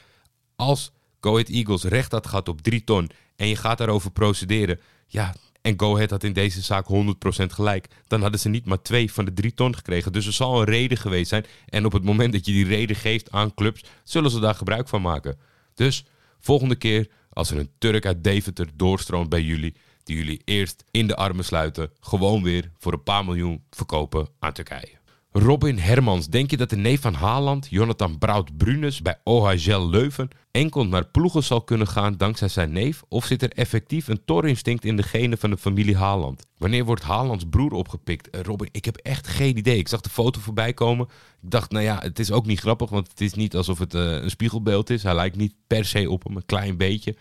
[0.56, 5.34] als Go Eagles recht had gehad op drie ton en je gaat daarover procederen, ja,
[5.60, 9.24] en Go had in deze zaak 100% gelijk, dan hadden ze niet maar twee van
[9.24, 10.12] de drie ton gekregen.
[10.12, 11.44] Dus er zal een reden geweest zijn.
[11.66, 14.88] En op het moment dat je die reden geeft aan clubs, zullen ze daar gebruik
[14.88, 15.38] van maken.
[15.74, 16.04] Dus
[16.42, 21.06] volgende keer als er een Turk uit Deventer doorstroomt bij jullie, die jullie eerst in
[21.06, 25.01] de armen sluiten, gewoon weer voor een paar miljoen verkopen aan Turkije.
[25.34, 30.86] Robin Hermans, denk je dat de neef van Haaland, Jonathan Brout-Brunes, bij OHL Leuven enkel
[30.86, 33.02] naar ploegen zal kunnen gaan dankzij zijn neef?
[33.08, 36.46] Of zit er effectief een torinstinct in de genen van de familie Haaland?
[36.58, 38.36] Wanneer wordt Haalands broer opgepikt?
[38.36, 39.78] Uh, Robin, ik heb echt geen idee.
[39.78, 41.06] Ik zag de foto voorbij komen.
[41.42, 43.94] Ik dacht, nou ja, het is ook niet grappig, want het is niet alsof het
[43.94, 45.02] uh, een spiegelbeeld is.
[45.02, 47.16] Hij lijkt niet per se op hem, een klein beetje.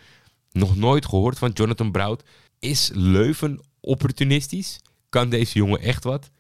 [0.52, 2.24] Nog nooit gehoord van Jonathan Brout.
[2.60, 4.80] Is Leuven opportunistisch?
[5.10, 6.32] Kan deze jongen echt wat?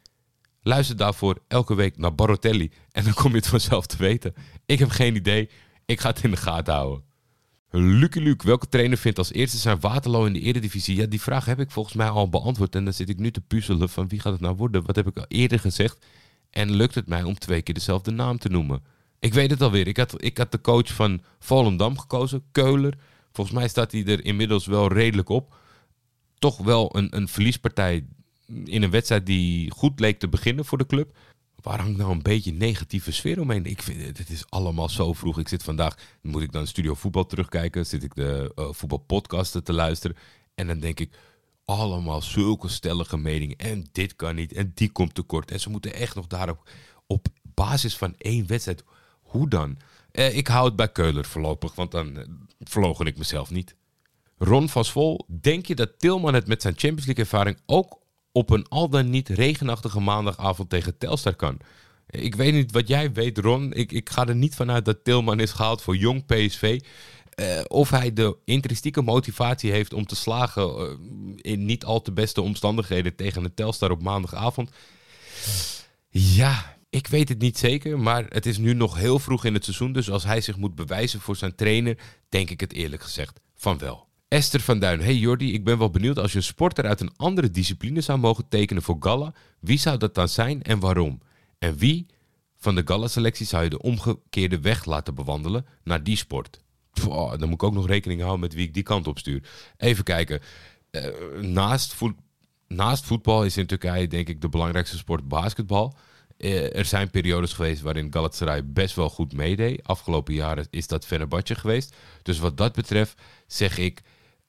[0.63, 4.33] Luister daarvoor elke week naar Barotelli en dan kom je het vanzelf te weten.
[4.65, 5.49] Ik heb geen idee.
[5.85, 7.03] Ik ga het in de gaten houden.
[7.69, 10.95] Lucky Luke, welke trainer vindt als eerste zijn Waterloo in de Eredivisie?
[10.95, 12.75] Ja, die vraag heb ik volgens mij al beantwoord.
[12.75, 14.85] En dan zit ik nu te puzzelen van wie gaat het nou worden?
[14.85, 16.05] Wat heb ik al eerder gezegd?
[16.49, 18.83] En lukt het mij om twee keer dezelfde naam te noemen?
[19.19, 19.87] Ik weet het alweer.
[19.87, 22.97] Ik had, ik had de coach van Volendam gekozen, Keuler.
[23.31, 25.55] Volgens mij staat hij er inmiddels wel redelijk op.
[26.39, 28.05] Toch wel een, een verliespartij
[28.65, 31.17] in een wedstrijd die goed leek te beginnen voor de club.
[31.61, 33.65] Waar hangt nou een beetje negatieve sfeer omheen?
[33.65, 35.39] Ik vind het is allemaal zo vroeg.
[35.39, 37.85] Ik zit vandaag, moet ik dan Studio Voetbal terugkijken?
[37.85, 40.17] Zit ik de uh, voetbalpodcasten te luisteren?
[40.55, 41.17] En dan denk ik,
[41.65, 43.57] allemaal zulke stellige meningen.
[43.57, 45.51] En dit kan niet, en die komt tekort.
[45.51, 46.69] En ze moeten echt nog daarop,
[47.07, 48.83] op basis van één wedstrijd,
[49.21, 49.77] hoe dan?
[50.11, 52.25] Eh, ik hou het bij Keuler voorlopig, want dan
[52.59, 53.75] verlogen ik mezelf niet.
[54.37, 58.00] Ron van denk je dat Tilman het met zijn Champions League ervaring ook
[58.31, 61.57] op een al dan niet regenachtige maandagavond tegen Telstar kan?
[62.11, 63.73] Ik weet niet wat jij weet, Ron.
[63.73, 66.79] Ik, ik ga er niet vanuit dat Tilman is gehaald voor jong PSV.
[67.35, 70.93] Uh, of hij de intrinsieke motivatie heeft om te slagen uh,
[71.35, 74.69] in niet al te beste omstandigheden tegen een Telstar op maandagavond.
[76.09, 79.63] Ja, ik weet het niet zeker, maar het is nu nog heel vroeg in het
[79.63, 79.91] seizoen.
[79.91, 81.97] Dus als hij zich moet bewijzen voor zijn trainer,
[82.29, 84.07] denk ik het eerlijk gezegd van wel.
[84.31, 87.11] Esther van Duin, hey Jordi, ik ben wel benieuwd als je een sporter uit een
[87.17, 89.33] andere discipline zou mogen tekenen voor Galla.
[89.59, 91.21] Wie zou dat dan zijn en waarom?
[91.59, 92.05] En wie
[92.57, 96.59] van de Galla-selectie zou je de omgekeerde weg laten bewandelen naar die sport?
[97.03, 99.43] Dan moet ik ook nog rekening houden met wie ik die kant op stuur.
[99.77, 100.39] Even kijken.
[100.91, 101.07] Uh,
[101.41, 102.15] naast, voet,
[102.67, 105.95] naast voetbal is in Turkije denk ik de belangrijkste sport basketbal.
[106.37, 109.83] Uh, er zijn periodes geweest waarin Galatasaray best wel goed meedeed.
[109.83, 111.95] Afgelopen jaren is dat Fenerbahce geweest.
[112.23, 114.01] Dus wat dat betreft zeg ik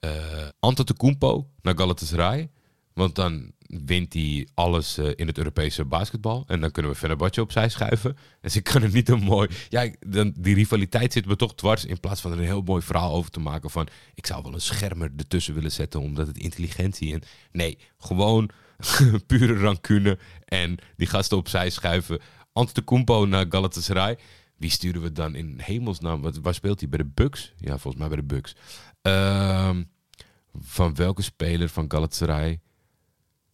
[0.04, 2.50] uh, Antetokounmpo naar Galatasaray.
[2.94, 6.44] Want dan wint hij alles uh, in het Europese basketbal.
[6.46, 8.16] En dan kunnen we Fenerbahce opzij schuiven.
[8.40, 9.48] Ik kan er niet een mooi...
[9.68, 11.84] Ja, dan, die rivaliteit zit me toch dwars.
[11.84, 13.88] In plaats van er een heel mooi verhaal over te maken van...
[14.14, 17.12] Ik zou wel een schermer ertussen willen zetten omdat het intelligentie...
[17.12, 18.50] En, nee, gewoon
[19.26, 20.18] pure rancune.
[20.44, 22.20] En die gasten opzij schuiven.
[22.52, 24.18] Antetokounmpo naar Galatasaray.
[24.56, 26.42] Wie sturen we dan in hemelsnaam?
[26.42, 26.88] Waar speelt hij?
[26.88, 27.52] Bij de Bucks?
[27.56, 28.56] Ja, volgens mij bij de Bucks.
[29.02, 29.70] Uh,
[30.60, 32.60] van welke speler van Galatasaray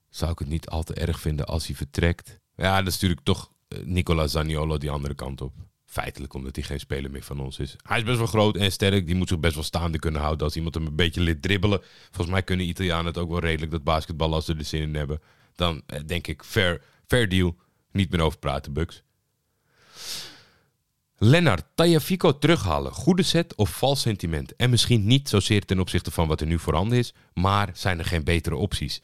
[0.09, 2.41] zou ik het niet al te erg vinden als hij vertrekt?
[2.57, 3.51] Ja, dan stuur ik toch
[3.85, 5.53] Nicola Zaniolo die andere kant op.
[5.85, 7.77] Feitelijk omdat hij geen speler meer van ons is.
[7.83, 9.07] Hij is best wel groot en sterk.
[9.07, 11.81] Die moet zich best wel staande kunnen houden als iemand hem een beetje lid dribbelen.
[12.05, 14.95] Volgens mij kunnen Italianen het ook wel redelijk dat basketbal als ze er zin in
[14.95, 15.21] hebben.
[15.55, 17.57] Dan denk ik fair, fair deal.
[17.93, 19.03] Niet meer over praten, Bucks.
[21.21, 22.93] Lennart, Tajafico terughalen.
[22.93, 24.57] Goede set of vals sentiment?
[24.57, 28.05] En misschien niet zozeer ten opzichte van wat er nu voorhanden is, maar zijn er
[28.05, 29.03] geen betere opties?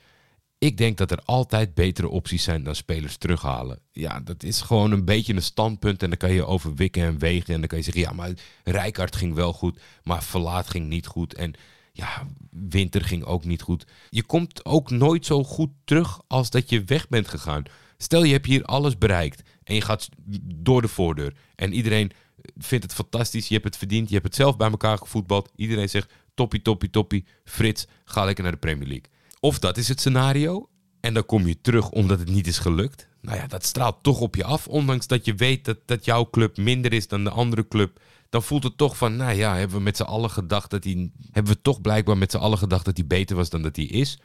[0.58, 3.78] Ik denk dat er altijd betere opties zijn dan spelers terughalen.
[3.92, 6.02] Ja, dat is gewoon een beetje een standpunt.
[6.02, 7.54] En dan kan je over wikken en wegen.
[7.54, 8.30] En dan kan je zeggen, ja, maar
[8.64, 9.80] Rijkaard ging wel goed.
[10.02, 11.34] Maar Verlaat ging niet goed.
[11.34, 11.54] En
[11.92, 13.86] ja, Winter ging ook niet goed.
[14.10, 17.62] Je komt ook nooit zo goed terug als dat je weg bent gegaan.
[17.98, 19.42] Stel, je hebt hier alles bereikt.
[19.64, 20.08] En je gaat
[20.54, 21.34] door de voordeur.
[21.54, 22.10] En iedereen
[22.56, 23.48] vindt het fantastisch.
[23.48, 24.08] Je hebt het verdiend.
[24.08, 25.50] Je hebt het zelf bij elkaar gevoetbald.
[25.56, 27.24] Iedereen zegt, toppie, toppie, toppie.
[27.44, 29.10] Frits, ga lekker naar de Premier League.
[29.40, 30.68] Of dat is het scenario.
[31.00, 33.08] En dan kom je terug omdat het niet is gelukt.
[33.20, 34.66] Nou ja, dat straalt toch op je af.
[34.66, 38.00] Ondanks dat je weet dat, dat jouw club minder is dan de andere club.
[38.28, 41.10] Dan voelt het toch van, nou ja, hebben we met z'n allen gedacht dat hij...
[41.30, 43.84] Hebben we toch blijkbaar met z'n allen gedacht dat hij beter was dan dat hij
[43.84, 44.18] is.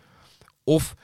[0.63, 0.95] Of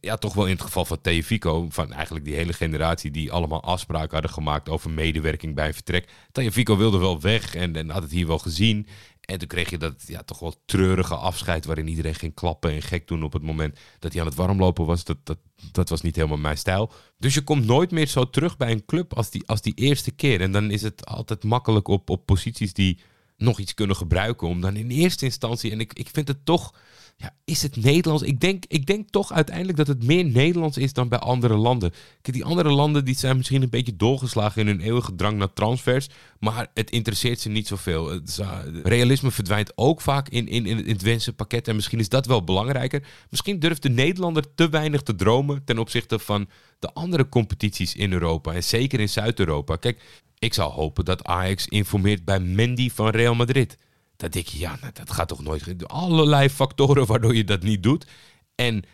[0.00, 3.62] ja, toch wel in het geval van Tejefico, van eigenlijk die hele generatie die allemaal
[3.62, 6.08] afspraken hadden gemaakt over medewerking bij een vertrek.
[6.32, 8.86] Tejefico wilde wel weg en, en had het hier wel gezien.
[9.20, 12.82] En toen kreeg je dat ja, toch wel treurige afscheid waarin iedereen ging klappen en
[12.82, 15.04] gek doen op het moment dat hij aan het warmlopen was.
[15.04, 15.38] Dat, dat,
[15.72, 16.92] dat was niet helemaal mijn stijl.
[17.18, 20.10] Dus je komt nooit meer zo terug bij een club als die, als die eerste
[20.10, 20.40] keer.
[20.40, 22.98] En dan is het altijd makkelijk op, op posities die
[23.36, 25.70] nog iets kunnen gebruiken om dan in eerste instantie.
[25.70, 26.74] En ik, ik vind het toch
[27.16, 28.22] ja, is het Nederlands?
[28.22, 31.90] Ik denk, ik denk toch uiteindelijk dat het meer Nederlands is dan bij andere landen.
[32.22, 35.52] Kijk, die andere landen die zijn misschien een beetje doorgeslagen in hun eeuwige drang naar
[35.52, 36.08] transfers.
[36.38, 38.10] Maar het interesseert ze niet zoveel.
[38.10, 41.68] Het, uh, realisme verdwijnt ook vaak in, in, in het wensenpakket.
[41.68, 43.06] En misschien is dat wel belangrijker.
[43.30, 46.48] Misschien durft de Nederlander te weinig te dromen ten opzichte van
[46.78, 48.52] de andere competities in Europa.
[48.52, 49.76] En zeker in Zuid-Europa.
[49.76, 50.02] Kijk,
[50.38, 53.76] ik zou hopen dat Ajax informeert bij Mendy van Real Madrid.
[54.16, 55.88] Dat denk je, ja, nou, dat gaat toch nooit.
[55.88, 58.06] Allerlei factoren waardoor je dat niet doet.
[58.54, 58.84] En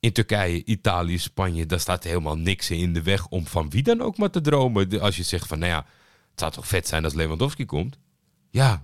[0.00, 4.00] in Turkije, Italië, Spanje, daar staat helemaal niks in de weg om van wie dan
[4.00, 5.00] ook maar te dromen.
[5.00, 5.86] Als je zegt van, nou ja,
[6.30, 7.98] het zou toch vet zijn als Lewandowski komt.
[8.50, 8.82] Ja,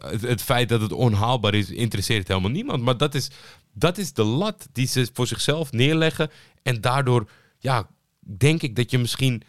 [0.00, 2.82] het, het feit dat het onhaalbaar is, interesseert helemaal niemand.
[2.82, 3.30] Maar dat is,
[3.72, 6.30] dat is de lat die ze voor zichzelf neerleggen.
[6.62, 7.88] En daardoor, ja,
[8.20, 9.42] denk ik dat je misschien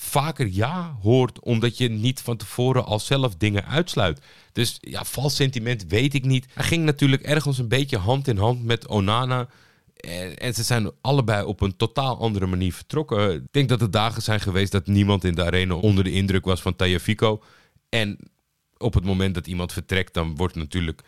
[0.00, 4.20] vaker ja hoort, omdat je niet van tevoren al zelf dingen uitsluit.
[4.52, 6.46] Dus ja, vals sentiment weet ik niet.
[6.54, 9.48] Hij ging natuurlijk ergens een beetje hand in hand met Onana.
[10.36, 13.34] En, ze zijn allebei op een totaal andere manier vertrokken.
[13.34, 16.44] Ik denk dat er dagen zijn geweest dat niemand in de arena onder de indruk
[16.44, 17.42] was van Tajafico.
[17.88, 18.18] En
[18.76, 21.02] op het moment dat iemand vertrekt, dan wordt natuurlijk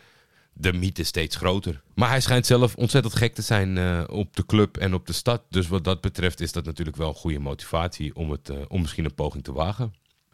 [0.53, 1.81] de mythe steeds groter.
[1.95, 5.13] Maar hij schijnt zelf ontzettend gek te zijn uh, op de club en op de
[5.13, 5.43] stad.
[5.49, 8.81] Dus wat dat betreft is dat natuurlijk wel een goede motivatie om, het, uh, om
[8.81, 9.93] misschien een poging te wagen.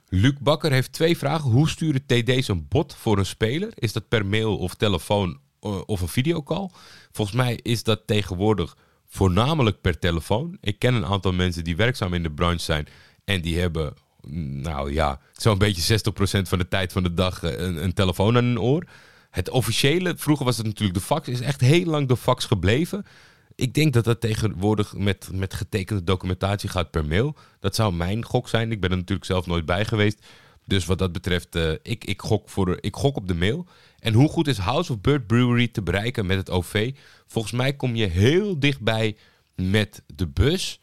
[0.10, 1.50] Luc Bakker heeft twee vragen.
[1.50, 3.70] Hoe sturen TD's een bot voor een speler?
[3.74, 6.70] Is dat per mail of telefoon uh, of een videocall?
[7.12, 8.78] Volgens mij is dat tegenwoordig
[9.08, 10.58] voornamelijk per telefoon.
[10.62, 12.88] Ik ken een aantal mensen die werkzaam in de branche zijn
[13.26, 13.94] en die hebben,
[14.62, 16.02] nou ja, zo'n beetje 60%
[16.42, 18.86] van de tijd van de dag een, een telefoon aan hun oor.
[19.38, 23.06] Het officiële, vroeger was het natuurlijk de fax, is echt heel lang de fax gebleven.
[23.56, 27.36] Ik denk dat dat tegenwoordig met, met getekende documentatie gaat per mail.
[27.60, 28.72] Dat zou mijn gok zijn.
[28.72, 30.26] Ik ben er natuurlijk zelf nooit bij geweest.
[30.66, 33.66] Dus wat dat betreft, uh, ik, ik, gok voor, ik gok op de mail.
[34.00, 36.94] En hoe goed is House of Bird Brewery te bereiken met het OV?
[37.28, 39.18] Volgens mij kom je heel dichtbij
[39.56, 40.80] met de bus.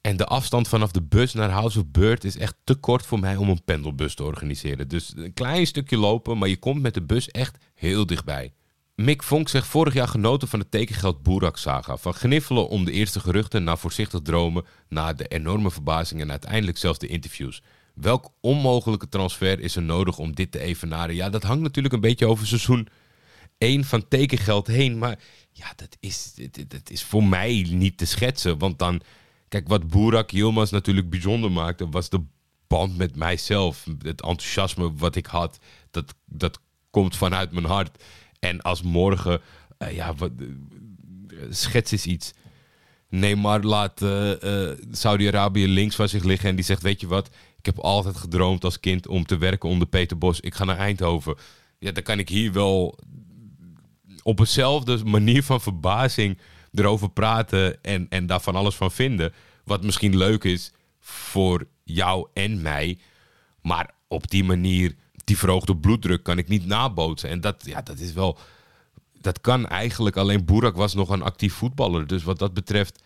[0.00, 3.20] En de afstand vanaf de bus naar House of Bird is echt te kort voor
[3.20, 4.88] mij om een pendelbus te organiseren.
[4.88, 8.52] Dus een klein stukje lopen, maar je komt met de bus echt heel dichtbij.
[8.94, 11.96] Mick Vonk zegt vorig jaar genoten van de tekengeld Boerak-saga.
[11.96, 16.78] Van gniffelen om de eerste geruchten naar voorzichtig dromen, naar de enorme verbazing en uiteindelijk
[16.78, 17.62] zelfs de interviews.
[17.94, 21.14] Welk onmogelijke transfer is er nodig om dit te evenaren?
[21.14, 22.88] Ja, dat hangt natuurlijk een beetje over seizoen
[23.58, 24.98] 1 van tekengeld heen.
[24.98, 25.18] Maar
[25.52, 26.34] ja, dat is,
[26.68, 28.58] dat is voor mij niet te schetsen.
[28.58, 29.00] Want dan,
[29.48, 32.22] kijk, wat Boerak Yilmaz natuurlijk bijzonder maakte, was de
[32.66, 33.84] band met mijzelf.
[33.84, 35.58] Het enthousiasme wat ik had,
[35.90, 38.04] dat, dat komt vanuit mijn hart.
[38.38, 39.40] En als morgen,
[39.78, 40.48] uh, ja, wat, uh,
[41.50, 42.32] schets is iets.
[43.08, 44.32] Neymar laat uh,
[44.90, 48.64] Saudi-Arabië links van zich liggen en die zegt: Weet je wat, ik heb altijd gedroomd
[48.64, 50.40] als kind om te werken onder Peter Bos.
[50.40, 51.36] Ik ga naar Eindhoven.
[51.78, 52.98] Ja, dan kan ik hier wel
[54.22, 56.38] op hetzelfde manier van verbazing
[56.78, 59.32] erover praten en, en daar van alles van vinden.
[59.64, 62.98] Wat misschien leuk is voor jou en mij.
[63.62, 67.28] Maar op die manier, die verhoogde bloeddruk kan ik niet nabootsen.
[67.28, 68.38] En dat, ja, dat is wel.
[69.20, 72.06] Dat kan eigenlijk alleen Boerak was nog een actief voetballer.
[72.06, 73.02] Dus wat dat betreft,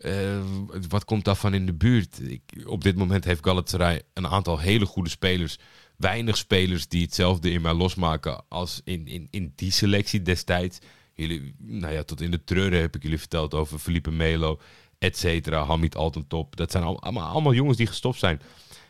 [0.00, 0.40] uh,
[0.88, 2.20] wat komt daarvan in de buurt?
[2.30, 5.58] Ik, op dit moment heeft Galatasaray een aantal hele goede spelers.
[5.96, 10.78] Weinig spelers die hetzelfde in mij losmaken als in, in, in die selectie destijds.
[11.14, 14.60] Jullie, nou ja, tot in de treuren heb ik jullie verteld over Felipe Melo,
[14.98, 15.64] et cetera.
[15.64, 16.56] Hamid Altentop.
[16.56, 18.40] Dat zijn allemaal, jongens die gestopt zijn.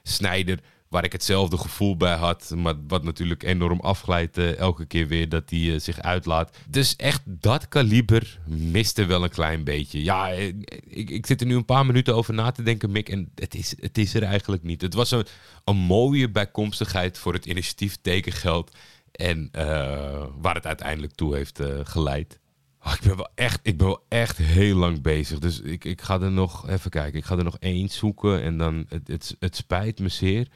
[0.03, 2.53] Snijder, waar ik hetzelfde gevoel bij had.
[2.57, 6.57] Maar wat natuurlijk enorm afglijdt uh, elke keer weer dat hij uh, zich uitlaat.
[6.69, 10.03] Dus echt dat kaliber miste wel een klein beetje.
[10.03, 13.09] Ja, ik, ik zit er nu een paar minuten over na te denken, Mick.
[13.09, 14.81] En het is, het is er eigenlijk niet.
[14.81, 15.27] Het was een,
[15.65, 18.77] een mooie bijkomstigheid voor het initiatief tekengeld.
[19.21, 22.39] En uh, waar het uiteindelijk toe heeft geleid.
[22.85, 25.39] Oh, ik ben wel echt, ik ben wel echt heel lang bezig.
[25.39, 27.19] Dus ik, ik ga er nog even kijken.
[27.19, 28.43] Ik ga er nog één zoeken.
[28.43, 30.49] En dan, het, het, het spijt me zeer.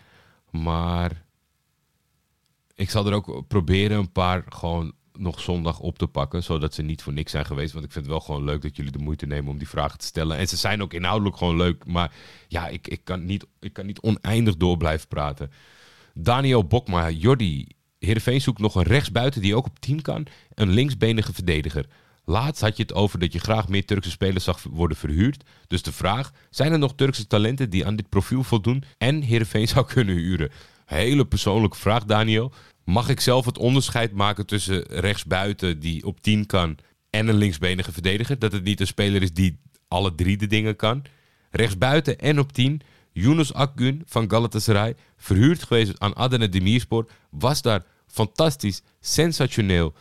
[0.50, 1.24] Maar
[2.74, 6.42] ik zal er ook proberen een paar gewoon nog zondag op te pakken.
[6.42, 7.72] Zodat ze niet voor niks zijn geweest.
[7.72, 9.98] Want ik vind het wel gewoon leuk dat jullie de moeite nemen om die vragen
[9.98, 10.36] te stellen.
[10.36, 11.86] En ze zijn ook inhoudelijk gewoon leuk.
[11.86, 12.12] Maar
[12.48, 15.50] ja, ik, ik, kan, niet, ik kan niet oneindig door blijven praten.
[16.14, 17.66] Daniel Bokma, Jordi.
[18.04, 20.26] Heerenveen zoekt nog een rechtsbuiten die ook op 10 kan.
[20.54, 21.86] Een linksbenige verdediger.
[22.24, 25.44] Laatst had je het over dat je graag meer Turkse spelers zag worden verhuurd.
[25.66, 29.68] Dus de vraag, zijn er nog Turkse talenten die aan dit profiel voldoen en Heerenveen
[29.74, 30.50] zou kunnen huren?
[30.84, 32.52] Hele persoonlijke vraag, Daniel.
[32.84, 36.76] Mag ik zelf het onderscheid maken tussen rechtsbuiten die op 10 kan
[37.10, 38.38] en een linksbenige verdediger?
[38.38, 41.02] Dat het niet een speler is die alle drie de dingen kan.
[41.50, 42.80] Rechtsbuiten en op 10,
[43.12, 49.94] Yunus Akgun van Galatasaray, verhuurd geweest aan Adana Demirspor, was daar fantastisch, sensationeel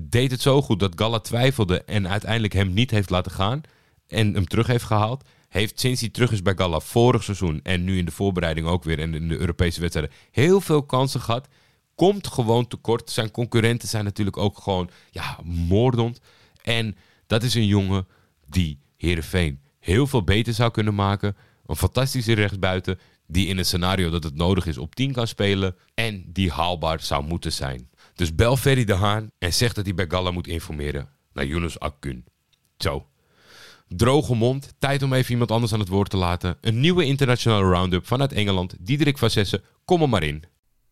[0.00, 3.60] deed het zo goed dat Galla twijfelde en uiteindelijk hem niet heeft laten gaan
[4.08, 5.24] en hem terug heeft gehaald.
[5.48, 8.84] Heeft sinds hij terug is bij Galla vorig seizoen en nu in de voorbereiding ook
[8.84, 11.48] weer en in de Europese wedstrijden heel veel kansen gehad.
[11.94, 13.10] Komt gewoon tekort.
[13.10, 16.20] Zijn concurrenten zijn natuurlijk ook gewoon ja, moordend.
[16.62, 18.06] En dat is een jongen
[18.46, 21.36] die Herenveen heel veel beter zou kunnen maken.
[21.66, 22.98] Een fantastische rechtsbuiten
[23.30, 27.00] die in een scenario dat het nodig is op 10 kan spelen en die haalbaar
[27.00, 27.88] zou moeten zijn.
[28.14, 31.78] Dus bel Ferry de Haan en zeg dat hij bij Galla moet informeren naar Yunus
[31.78, 32.24] Akkun.
[32.78, 33.06] Zo.
[33.88, 36.56] Droge mond, tijd om even iemand anders aan het woord te laten.
[36.60, 38.74] Een nieuwe internationale roundup vanuit Engeland.
[38.80, 40.44] Diederik van Zessen, kom er maar in.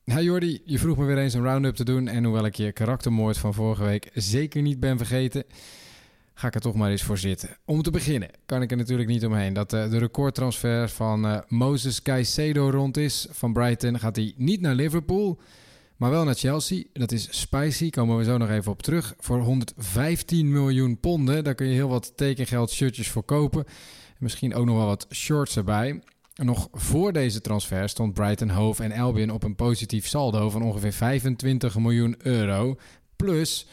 [0.05, 2.09] Ja, Jordi, je vroeg me weer eens een roundup te doen.
[2.09, 5.45] En hoewel ik je karaktermoord van vorige week zeker niet ben vergeten,
[6.39, 7.57] ga ik er toch maar eens voor zitten.
[7.65, 11.39] Om te beginnen kan ik er natuurlijk niet omheen dat uh, de recordtransfer van uh,
[11.49, 13.27] Moses Caicedo rond is.
[13.31, 15.41] Van Brighton gaat hij niet naar Liverpool,
[15.97, 16.83] maar wel naar Chelsea.
[16.93, 19.15] Dat is spicy, komen we zo nog even op terug.
[19.19, 23.65] Voor 115 miljoen ponden, daar kun je heel wat tekengeld shirtjes voor kopen.
[24.19, 26.03] Misschien ook nog wel wat shorts erbij.
[26.35, 30.93] Nog voor deze transfer stond Brighton, Hove en Albion op een positief saldo van ongeveer
[30.93, 32.77] 25 miljoen euro.
[33.17, 33.67] Plus,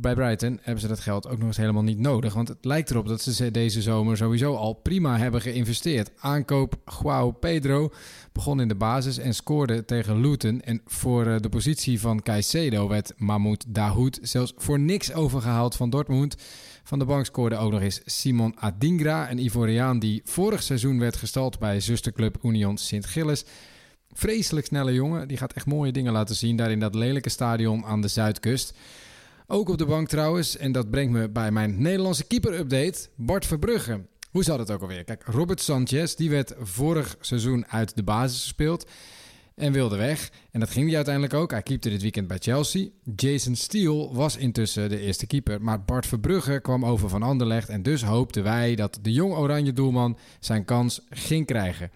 [0.00, 2.34] bij Brighton hebben ze dat geld ook nog eens helemaal niet nodig.
[2.34, 6.10] Want het lijkt erop dat ze deze zomer sowieso al prima hebben geïnvesteerd.
[6.18, 7.92] Aankoop Joao Pedro
[8.32, 10.60] begon in de basis en scoorde tegen Luton.
[10.60, 15.90] En voor eh, de positie van Caicedo werd Mahmoud Dahoud zelfs voor niks overgehaald van
[15.90, 16.36] Dortmund.
[16.84, 21.16] Van de bank scoorde ook nog eens Simon Adingra, een Ivoriaan die vorig seizoen werd
[21.16, 23.44] gestald bij zusterclub Union Sint-Gilles.
[24.12, 27.84] Vreselijk snelle jongen, die gaat echt mooie dingen laten zien daar in dat lelijke stadion
[27.84, 28.74] aan de zuidkust.
[29.48, 34.06] Ook op de bank trouwens, en dat brengt me bij mijn Nederlandse keeper-update, Bart Verbrugge.
[34.30, 35.04] Hoe zat het ook alweer?
[35.04, 38.90] Kijk, Robert Sanchez, die werd vorig seizoen uit de basis gespeeld
[39.54, 40.30] en wilde weg.
[40.50, 41.50] En dat ging hij uiteindelijk ook.
[41.50, 42.88] Hij keepte dit weekend bij Chelsea.
[43.16, 45.62] Jason Steele was intussen de eerste keeper.
[45.62, 47.68] Maar Bart Verbrugge kwam over van Anderlecht.
[47.68, 51.90] En dus hoopten wij dat de jong oranje doelman zijn kans ging krijgen.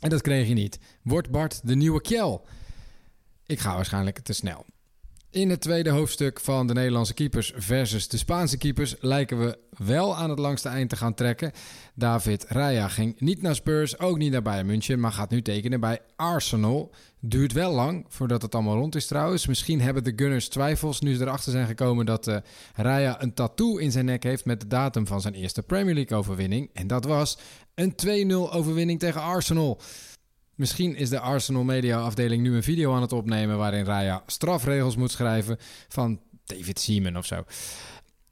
[0.00, 0.78] En dat kreeg hij niet.
[1.02, 2.40] Wordt Bart de nieuwe Kjell?
[3.46, 4.64] Ik ga waarschijnlijk te snel.
[5.36, 10.16] In het tweede hoofdstuk van de Nederlandse keepers versus de Spaanse keepers lijken we wel
[10.16, 11.52] aan het langste eind te gaan trekken.
[11.94, 15.80] David Raya ging niet naar Spurs, ook niet naar Bayern München, maar gaat nu tekenen
[15.80, 16.94] bij Arsenal.
[17.20, 19.46] Duurt wel lang voordat het allemaal rond is trouwens.
[19.46, 22.36] Misschien hebben de Gunners twijfels nu ze erachter zijn gekomen dat uh,
[22.74, 26.18] Raya een tattoo in zijn nek heeft met de datum van zijn eerste Premier League
[26.18, 26.70] overwinning.
[26.72, 27.38] En dat was
[27.74, 27.94] een
[28.30, 29.80] 2-0 overwinning tegen Arsenal.
[30.56, 34.96] Misschien is de Arsenal Media afdeling nu een video aan het opnemen waarin Raya strafregels
[34.96, 37.44] moet schrijven van David Seaman of zo.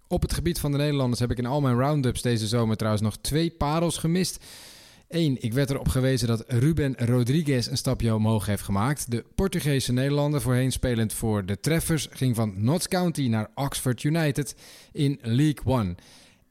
[0.09, 3.03] Op het gebied van de Nederlanders heb ik in al mijn roundups deze zomer trouwens
[3.03, 4.45] nog twee parels gemist.
[5.09, 9.11] Eén, ik werd erop gewezen dat Ruben Rodriguez een stapje omhoog heeft gemaakt.
[9.11, 14.55] De Portugese Nederlander, voorheen spelend voor de Treffers, ging van Notts County naar Oxford United
[14.93, 15.95] in League One.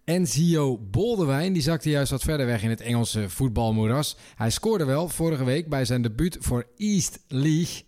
[0.05, 4.17] Enzio Boldewijn die zakte juist wat verder weg in het Engelse voetbalmoeras.
[4.35, 7.83] Hij scoorde wel vorige week bij zijn debuut voor East League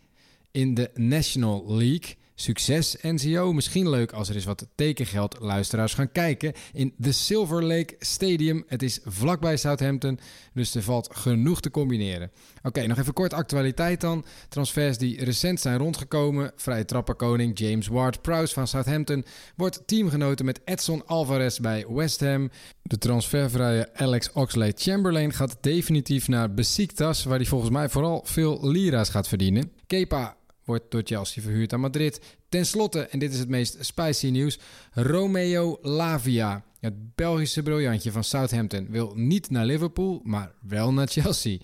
[0.52, 2.16] in de National League.
[2.36, 3.54] Succes NCO.
[3.54, 8.64] Misschien leuk als er eens wat tekengeld luisteraars gaan kijken in de Silver Lake Stadium.
[8.68, 10.20] Het is vlakbij Southampton,
[10.54, 12.32] dus er valt genoeg te combineren.
[12.64, 14.26] Oké, nog even kort actualiteit dan.
[14.50, 16.52] Transfers die recent zijn rondgekomen.
[16.56, 19.26] Vrije trapperkoning James Ward-Prowse van Southampton
[19.56, 22.50] wordt teamgenoten met Edson Alvarez bij West Ham.
[22.82, 29.10] De transfervrije Alex Oxlade-Chamberlain gaat definitief naar Besiktas, waar hij volgens mij vooral veel lira's
[29.10, 29.72] gaat verdienen.
[29.88, 32.38] Kepa wordt door Chelsea verhuurd aan Madrid.
[32.50, 34.60] Ten slotte, en dit is het meest spicy nieuws,
[34.92, 36.64] Romeo Lavia.
[36.80, 41.58] Het Belgische briljantje van Southampton wil niet naar Liverpool, maar wel naar Chelsea.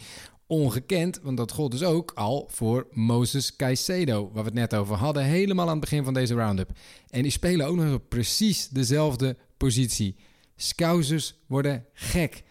[0.47, 4.95] Ongekend, want dat gold dus ook al voor Moses Caicedo, waar we het net over
[4.95, 6.72] hadden, helemaal aan het begin van deze roundup.
[7.10, 10.16] En die spelen ook nog precies dezelfde positie.
[10.56, 12.43] Scousers worden gek.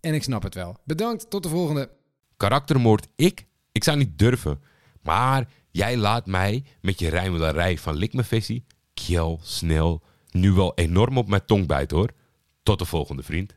[0.00, 0.76] En ik snap het wel.
[0.84, 1.90] Bedankt, tot de volgende.
[2.36, 3.46] Karaktermoord, ik?
[3.72, 4.60] Ik zou niet durven.
[5.02, 8.64] Maar Jij laat mij met je rijmelarij van Likmefessie,
[8.94, 12.10] Kjell, snel, nu wel enorm op mijn tong bijt hoor.
[12.62, 13.54] Tot de volgende vriend.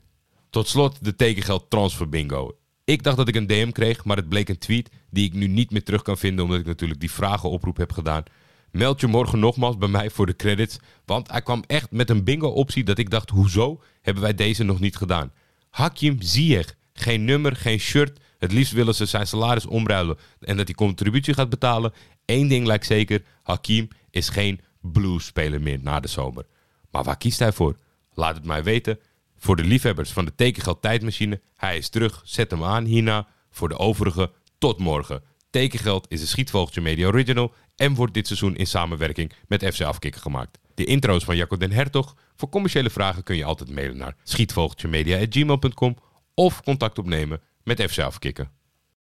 [0.49, 2.57] Tot slot de tekengeld transfer bingo.
[2.83, 5.47] Ik dacht dat ik een DM kreeg, maar het bleek een tweet die ik nu
[5.47, 8.23] niet meer terug kan vinden omdat ik natuurlijk die vragenoproep heb gedaan.
[8.71, 12.23] Meld je morgen nogmaals bij mij voor de credits, want hij kwam echt met een
[12.23, 15.31] bingo optie dat ik dacht, hoezo hebben wij deze nog niet gedaan?
[15.69, 20.65] Hakim Ziyech, geen nummer, geen shirt, het liefst willen ze zijn salaris omruilen en dat
[20.65, 21.93] hij contributie gaat betalen.
[22.25, 26.45] Eén ding lijkt zeker, Hakim is geen blues-speler meer na de zomer.
[26.91, 27.77] Maar waar kiest hij voor?
[28.13, 28.99] Laat het mij weten.
[29.37, 32.21] Voor de liefhebbers van de tekengeld tijdmachine, hij is terug.
[32.25, 33.27] Zet hem aan hierna.
[33.49, 35.23] Voor de overige, tot morgen.
[35.49, 40.21] Tekengeld is een Schietvogeltje Media Original en wordt dit seizoen in samenwerking met FC Afkikken
[40.21, 40.59] gemaakt.
[40.73, 42.15] De intro's van Jacco den Hertog.
[42.35, 45.97] Voor commerciële vragen kun je altijd mailen naar schietvogeltjemedia.gmail.com
[46.33, 48.49] of contact opnemen met FC Afkikken.